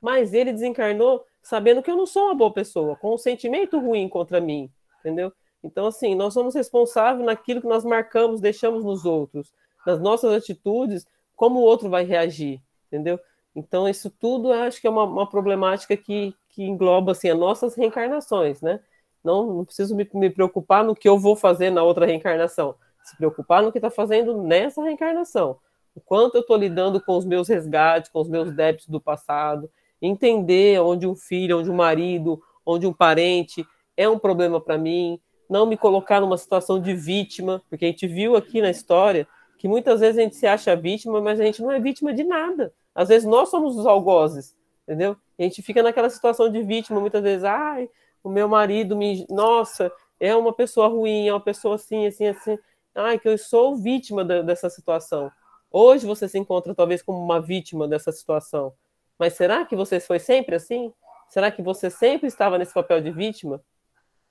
[0.00, 4.08] Mas ele desencarnou sabendo que eu não sou uma boa pessoa, com um sentimento ruim
[4.08, 4.70] contra mim,
[5.00, 5.32] entendeu?
[5.62, 9.52] Então, assim, nós somos responsáveis naquilo que nós marcamos, deixamos nos outros,
[9.88, 13.18] nas nossas atitudes, como o outro vai reagir, entendeu?
[13.56, 17.74] Então, isso tudo acho que é uma, uma problemática que, que engloba assim, as nossas
[17.74, 18.80] reencarnações, né?
[19.24, 22.74] Não, não preciso me, me preocupar no que eu vou fazer na outra reencarnação.
[23.02, 25.58] Se preocupar no que está fazendo nessa reencarnação.
[25.94, 29.70] O quanto eu estou lidando com os meus resgates, com os meus débitos do passado.
[30.00, 33.66] Entender onde um filho, onde um marido, onde um parente
[33.96, 35.18] é um problema para mim.
[35.48, 39.26] Não me colocar numa situação de vítima, porque a gente viu aqui na história
[39.58, 42.22] que muitas vezes a gente se acha vítima, mas a gente não é vítima de
[42.22, 42.72] nada.
[42.94, 45.16] Às vezes nós somos os algozes, entendeu?
[45.38, 47.90] A gente fica naquela situação de vítima, muitas vezes, ai,
[48.22, 49.26] o meu marido me.
[49.28, 52.58] Nossa, é uma pessoa ruim, é uma pessoa assim, assim, assim.
[52.94, 55.30] Ai, que eu sou vítima da, dessa situação.
[55.70, 58.72] Hoje você se encontra talvez como uma vítima dessa situação.
[59.18, 60.92] Mas será que você foi sempre assim?
[61.28, 63.60] Será que você sempre estava nesse papel de vítima?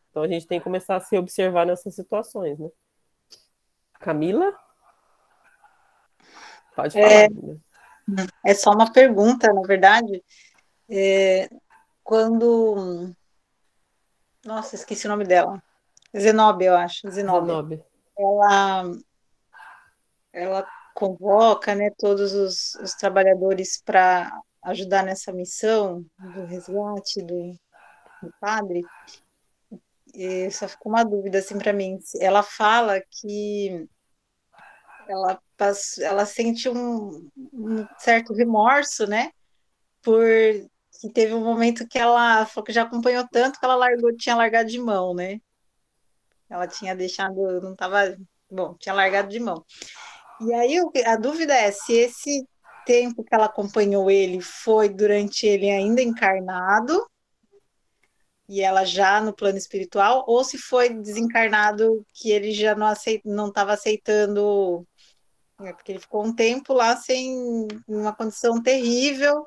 [0.10, 2.70] Então a gente tem que começar a se observar nessas situações, né?
[4.00, 4.54] Camila?
[6.78, 7.58] Pode é, falar.
[8.46, 10.24] É, é só uma pergunta, na verdade.
[10.90, 11.50] É,
[12.04, 13.14] quando
[14.48, 15.62] nossa, esqueci o nome dela.
[16.18, 17.12] Zenobia, eu acho.
[17.12, 17.54] Zenobia.
[17.54, 17.86] Zenobia.
[18.18, 18.92] Ela,
[20.32, 24.32] ela convoca né, todos os, os trabalhadores para
[24.64, 27.52] ajudar nessa missão do resgate do,
[28.24, 28.84] do padre.
[30.14, 32.00] E só ficou uma dúvida assim para mim.
[32.22, 33.86] Ela fala que
[35.10, 35.42] ela,
[36.02, 39.32] ela sente um, um certo remorso, né?
[40.02, 40.24] Por
[41.00, 44.36] que teve um momento que ela falou que já acompanhou tanto que ela largou, tinha
[44.36, 45.40] largado de mão, né?
[46.50, 48.18] Ela tinha deixado, não estava,
[48.50, 49.64] bom, tinha largado de mão.
[50.42, 52.48] E aí a dúvida é se esse
[52.86, 57.06] tempo que ela acompanhou ele foi durante ele ainda encarnado
[58.48, 63.22] e ela já no plano espiritual ou se foi desencarnado que ele já não aceit,
[63.26, 64.88] não estava aceitando
[65.60, 69.46] né, porque ele ficou um tempo lá sem uma condição terrível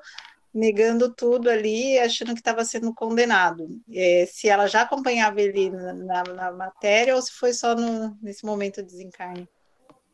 [0.52, 3.68] negando tudo ali, achando que estava sendo condenado.
[3.92, 8.44] É, se ela já acompanhava ele na, na, matéria ou se foi só no, nesse
[8.44, 9.48] momento de desencarne.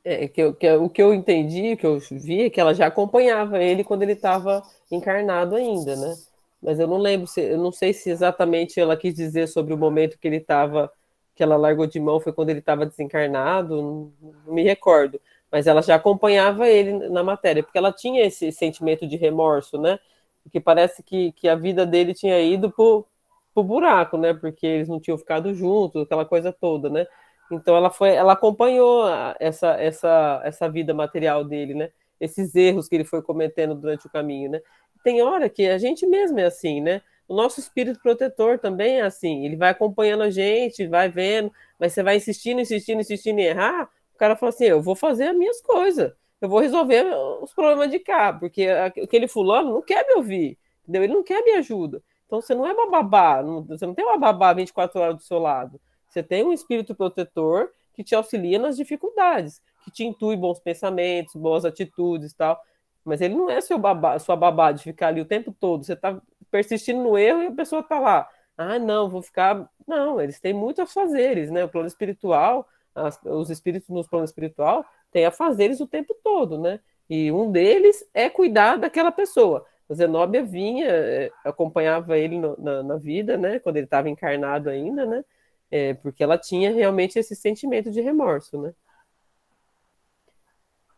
[0.05, 2.74] É, que, eu, que o que eu entendi, o que eu vi, é que ela
[2.74, 6.14] já acompanhava ele quando ele estava encarnado ainda, né?
[6.62, 9.78] Mas eu não lembro, se, eu não sei se exatamente ela quis dizer sobre o
[9.78, 10.92] momento que ele estava,
[11.34, 14.12] que ela largou de mão, foi quando ele estava desencarnado, não,
[14.47, 15.20] não me recordo.
[15.51, 19.99] Mas ela já acompanhava ele na matéria, porque ela tinha esse sentimento de remorso, né?
[20.47, 23.05] porque parece que, que a vida dele tinha ido pro,
[23.53, 24.32] pro buraco, né?
[24.32, 27.05] Porque eles não tinham ficado juntos, aquela coisa toda, né?
[27.51, 29.05] Então ela foi, ela acompanhou
[29.40, 31.90] essa essa essa vida material dele, né?
[32.20, 34.61] Esses erros que ele foi cometendo durante o caminho, né?
[35.03, 37.03] Tem hora que a gente mesmo é assim, né?
[37.28, 41.92] O nosso espírito protetor também é assim, ele vai acompanhando a gente, vai vendo, mas
[41.92, 45.36] você vai insistindo, insistindo, insistindo em errar, o cara fala assim, eu vou fazer as
[45.36, 47.04] minhas coisas eu vou resolver
[47.42, 51.04] os problemas de cá, porque aquele fulano não quer me ouvir, entendeu?
[51.04, 52.02] Ele não quer me ajuda.
[52.26, 55.38] Então você não é uma babá, você não tem uma babá 24 horas do seu
[55.38, 55.80] lado.
[56.08, 61.34] Você tem um espírito protetor que te auxilia nas dificuldades, que te intui bons pensamentos,
[61.34, 62.60] boas atitudes e tal.
[63.04, 65.84] Mas ele não é seu babá, sua babá de ficar ali o tempo todo.
[65.84, 68.28] Você está persistindo no erro e a pessoa está lá.
[68.58, 69.68] Ah, não, vou ficar.
[69.86, 71.64] Não, eles têm muito a fazeres, né?
[71.64, 72.66] O plano espiritual,
[72.97, 76.80] as, os espíritos no plano espiritual tem a fazeres o tempo todo, né?
[77.09, 79.64] E um deles é cuidar daquela pessoa.
[79.88, 83.61] A Zenóbia vinha, é, acompanhava ele no, na, na, vida, né?
[83.61, 85.24] Quando ele estava encarnado ainda, né?
[85.70, 88.74] É, porque ela tinha realmente esse sentimento de remorso, né?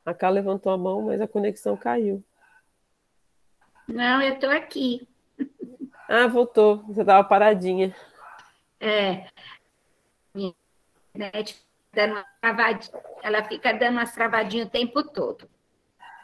[0.07, 2.25] A Ká levantou a mão, mas a conexão caiu.
[3.87, 5.07] Não, eu estou aqui.
[6.09, 6.83] Ah, voltou.
[6.87, 7.95] Você estava paradinha.
[8.81, 9.27] É.
[10.35, 10.55] Minha
[11.15, 11.68] internet
[11.99, 12.25] dando
[13.23, 15.49] ela fica dando umas travadinhas o tempo todo.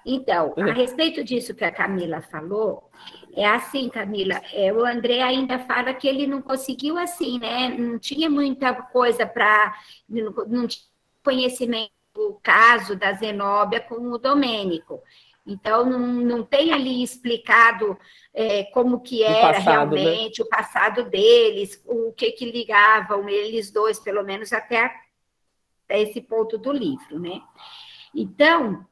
[0.07, 0.73] Então, a uhum.
[0.73, 2.91] respeito disso que a Camila falou,
[3.35, 7.71] é assim, Camila, é, o André ainda fala que ele não conseguiu assim, né?
[7.71, 9.75] Não tinha muita coisa para.
[10.09, 10.85] Não, não tinha
[11.25, 15.03] conhecimento do caso da Zenóbia com o Domênico.
[15.47, 17.99] Então, não, não tem ali explicado
[18.33, 20.03] é, como que era passado, né?
[20.03, 20.45] realmente né?
[20.45, 25.04] o passado deles, o que que ligavam eles dois, pelo menos até
[25.89, 27.43] esse ponto do livro, né?
[28.15, 28.87] Então,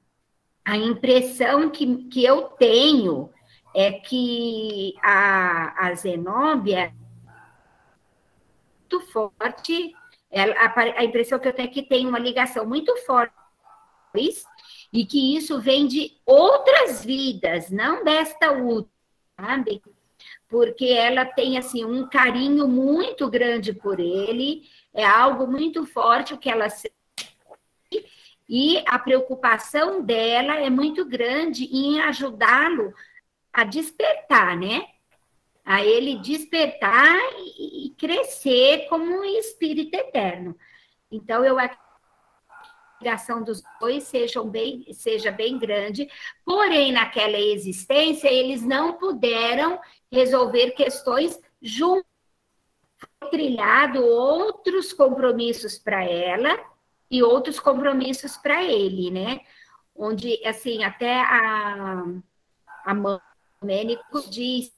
[0.65, 3.31] a impressão que, que eu tenho
[3.75, 6.93] é que a, a Zenóbia é
[8.81, 9.95] muito forte,
[10.31, 13.35] ela, a, a, impressão que eu tenho é que tem uma ligação muito forte
[14.93, 18.93] e que isso vem de outras vidas, não desta última,
[19.41, 19.83] sabe?
[20.49, 24.65] Porque ela tem assim um carinho muito grande por ele
[24.95, 26.93] é algo muito forte o que ela sente
[28.55, 32.93] e a preocupação dela é muito grande em ajudá-lo
[33.51, 34.87] a despertar, né?
[35.65, 40.55] A ele despertar e, crescer como um espírito eterno.
[41.11, 46.07] Então, eu acredito que a ligação dos dois sejam bem, seja bem grande,
[46.45, 49.81] porém, naquela existência, eles não puderam
[50.11, 52.12] resolver questões juntos.
[53.31, 56.59] Trilhado outros compromissos para ela
[57.11, 59.41] e outros compromissos para ele, né?
[59.95, 62.05] Onde, assim, até a,
[62.85, 63.21] a mãe
[63.63, 64.73] Domênico diz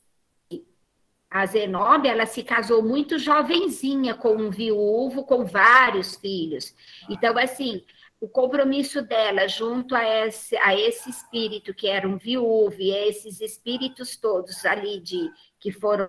[1.31, 6.75] a Zenóbia, ela se casou muito jovenzinha com um viúvo, com vários filhos.
[7.09, 7.83] Então, assim,
[8.21, 13.09] o compromisso dela junto a esse, a esse espírito que era um viúvo e a
[13.09, 15.29] esses espíritos todos ali de
[15.59, 16.09] que foram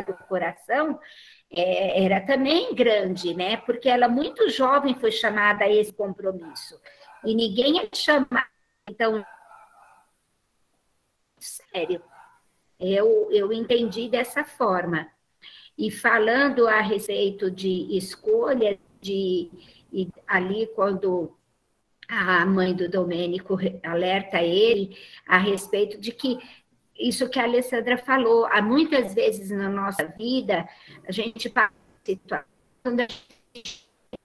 [0.00, 0.98] do coração
[1.50, 3.58] é, era também grande, né?
[3.58, 6.80] Porque ela muito jovem foi chamada a esse compromisso
[7.24, 8.46] e ninguém é chamado
[8.88, 9.24] então
[11.38, 12.02] sério.
[12.80, 15.08] Eu, eu entendi dessa forma.
[15.76, 19.50] E falando a respeito de escolha, de
[20.26, 21.36] ali quando
[22.08, 26.38] a mãe do Domênico alerta ele a respeito de que
[27.08, 30.68] isso que a Alessandra falou, há muitas vezes na nossa vida
[31.06, 31.72] a gente passa
[32.04, 33.06] situação de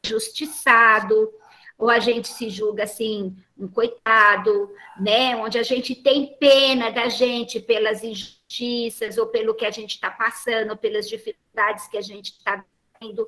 [0.06, 1.32] injustiçado,
[1.78, 5.36] ou a gente se julga assim, um coitado, né?
[5.36, 10.10] Onde a gente tem pena da gente pelas injustiças, ou pelo que a gente está
[10.10, 12.66] passando, pelas dificuldades que a gente está
[13.00, 13.28] tendo.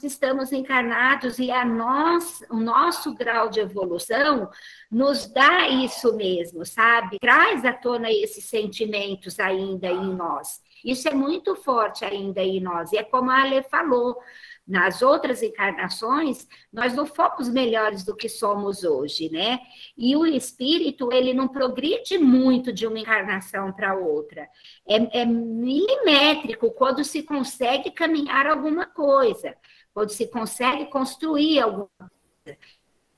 [0.00, 4.48] Estamos encarnados e a nós, o nosso grau de evolução
[4.90, 7.18] nos dá isso mesmo, sabe?
[7.20, 10.62] Traz à tona esses sentimentos ainda em nós.
[10.84, 12.90] Isso é muito forte ainda em nós.
[12.92, 14.18] E é como a Ale falou,
[14.66, 19.58] nas outras encarnações, nós não fomos melhores do que somos hoje, né?
[19.96, 24.48] E o espírito, ele não progride muito de uma encarnação para outra.
[24.86, 29.56] É, é milimétrico quando se consegue caminhar alguma coisa,
[29.94, 32.58] quando se consegue construir alguma coisa.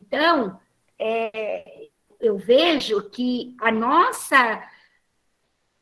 [0.00, 0.60] Então,
[0.98, 1.88] é,
[2.20, 4.68] eu vejo que a nossa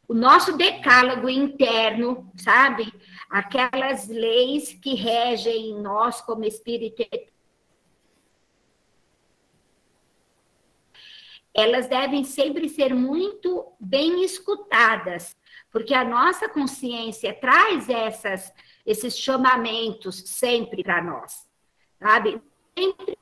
[0.09, 2.93] o nosso decálogo interno, sabe?
[3.31, 7.03] Aquelas leis que regem nós como espírito
[11.55, 15.37] elas devem sempre ser muito bem escutadas,
[15.71, 18.53] porque a nossa consciência traz essas,
[18.85, 21.49] esses chamamentos sempre para nós,
[22.01, 22.41] sabe?
[22.77, 23.17] Sempre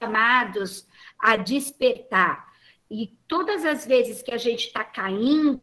[0.00, 0.86] chamados
[1.18, 2.46] a despertar.
[2.90, 5.60] E todas as vezes que a gente está caindo,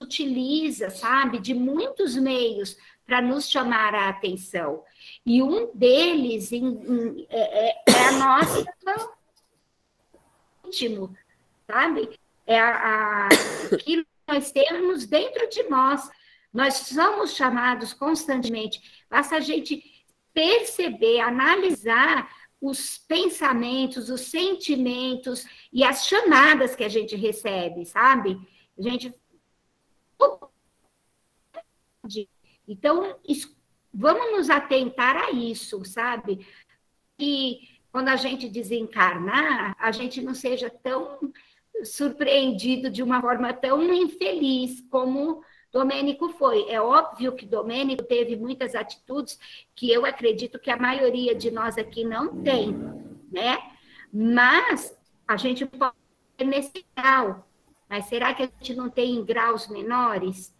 [0.00, 2.76] utiliza, sabe, de muitos meios
[3.06, 4.82] para nos chamar a atenção.
[5.24, 8.64] E um deles em, em, é, é, é, a nossa
[10.66, 11.16] íntimo,
[11.66, 12.18] sabe?
[12.46, 13.28] É a, a,
[13.72, 16.10] aquilo que nós temos dentro de nós.
[16.52, 19.04] Nós somos chamados constantemente.
[19.08, 19.82] Basta a gente
[20.34, 22.30] perceber, analisar
[22.60, 28.38] os pensamentos, os sentimentos e as chamadas que a gente recebe, sabe?
[28.78, 29.12] A gente
[32.66, 33.16] então,
[33.92, 36.46] vamos nos atentar a isso, sabe?
[37.18, 41.18] E quando a gente desencarnar, a gente não seja tão
[41.84, 45.42] surpreendido de uma forma tão infeliz como
[45.72, 46.68] Domênico foi.
[46.68, 49.38] É óbvio que Domênico teve muitas atitudes
[49.74, 52.72] que eu acredito que a maioria de nós aqui não tem,
[53.32, 53.58] né?
[54.12, 54.94] Mas
[55.26, 55.94] a gente pode
[56.36, 57.48] ter nesse grau.
[57.88, 60.54] Mas será que a gente não tem em graus menores?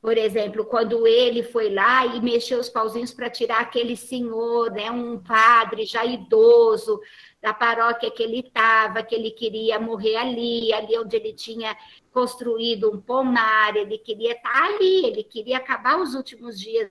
[0.00, 4.90] Por exemplo, quando ele foi lá e mexeu os pauzinhos para tirar aquele senhor, né,
[4.90, 6.98] um padre já idoso
[7.40, 11.76] da paróquia que ele estava, que ele queria morrer ali, ali onde ele tinha
[12.10, 16.90] construído um pomar, ele queria estar tá ali, ele queria acabar os últimos dias.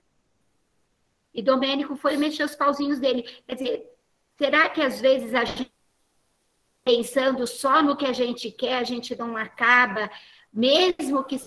[1.34, 3.22] E Domênico foi mexer os pauzinhos dele.
[3.46, 3.90] Quer dizer,
[4.38, 5.72] será que às vezes a gente
[6.84, 10.10] pensando só no que a gente quer, a gente não acaba,
[10.52, 11.40] mesmo que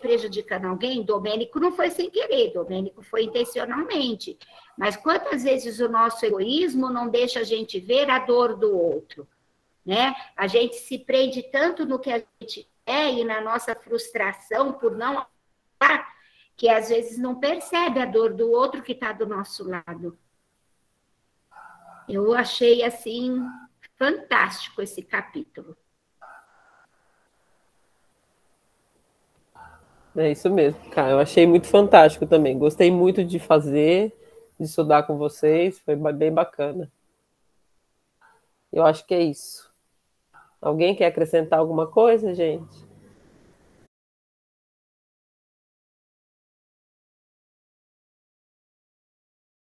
[0.00, 4.38] prejudicando alguém, Domênico não foi sem querer, Domênico foi intencionalmente.
[4.76, 9.28] Mas quantas vezes o nosso egoísmo não deixa a gente ver a dor do outro?
[9.84, 10.14] Né?
[10.36, 14.96] A gente se prende tanto no que a gente é e na nossa frustração por
[14.96, 15.26] não
[16.56, 20.18] que às vezes não percebe a dor do outro que está do nosso lado.
[22.06, 23.42] Eu achei assim
[23.96, 25.74] fantástico esse capítulo.
[30.16, 31.12] É isso mesmo, cara.
[31.12, 32.58] Eu achei muito fantástico também.
[32.58, 34.12] Gostei muito de fazer,
[34.58, 35.78] de estudar com vocês.
[35.78, 36.90] Foi bem bacana.
[38.72, 39.70] Eu acho que é isso.
[40.60, 42.89] Alguém quer acrescentar alguma coisa, gente?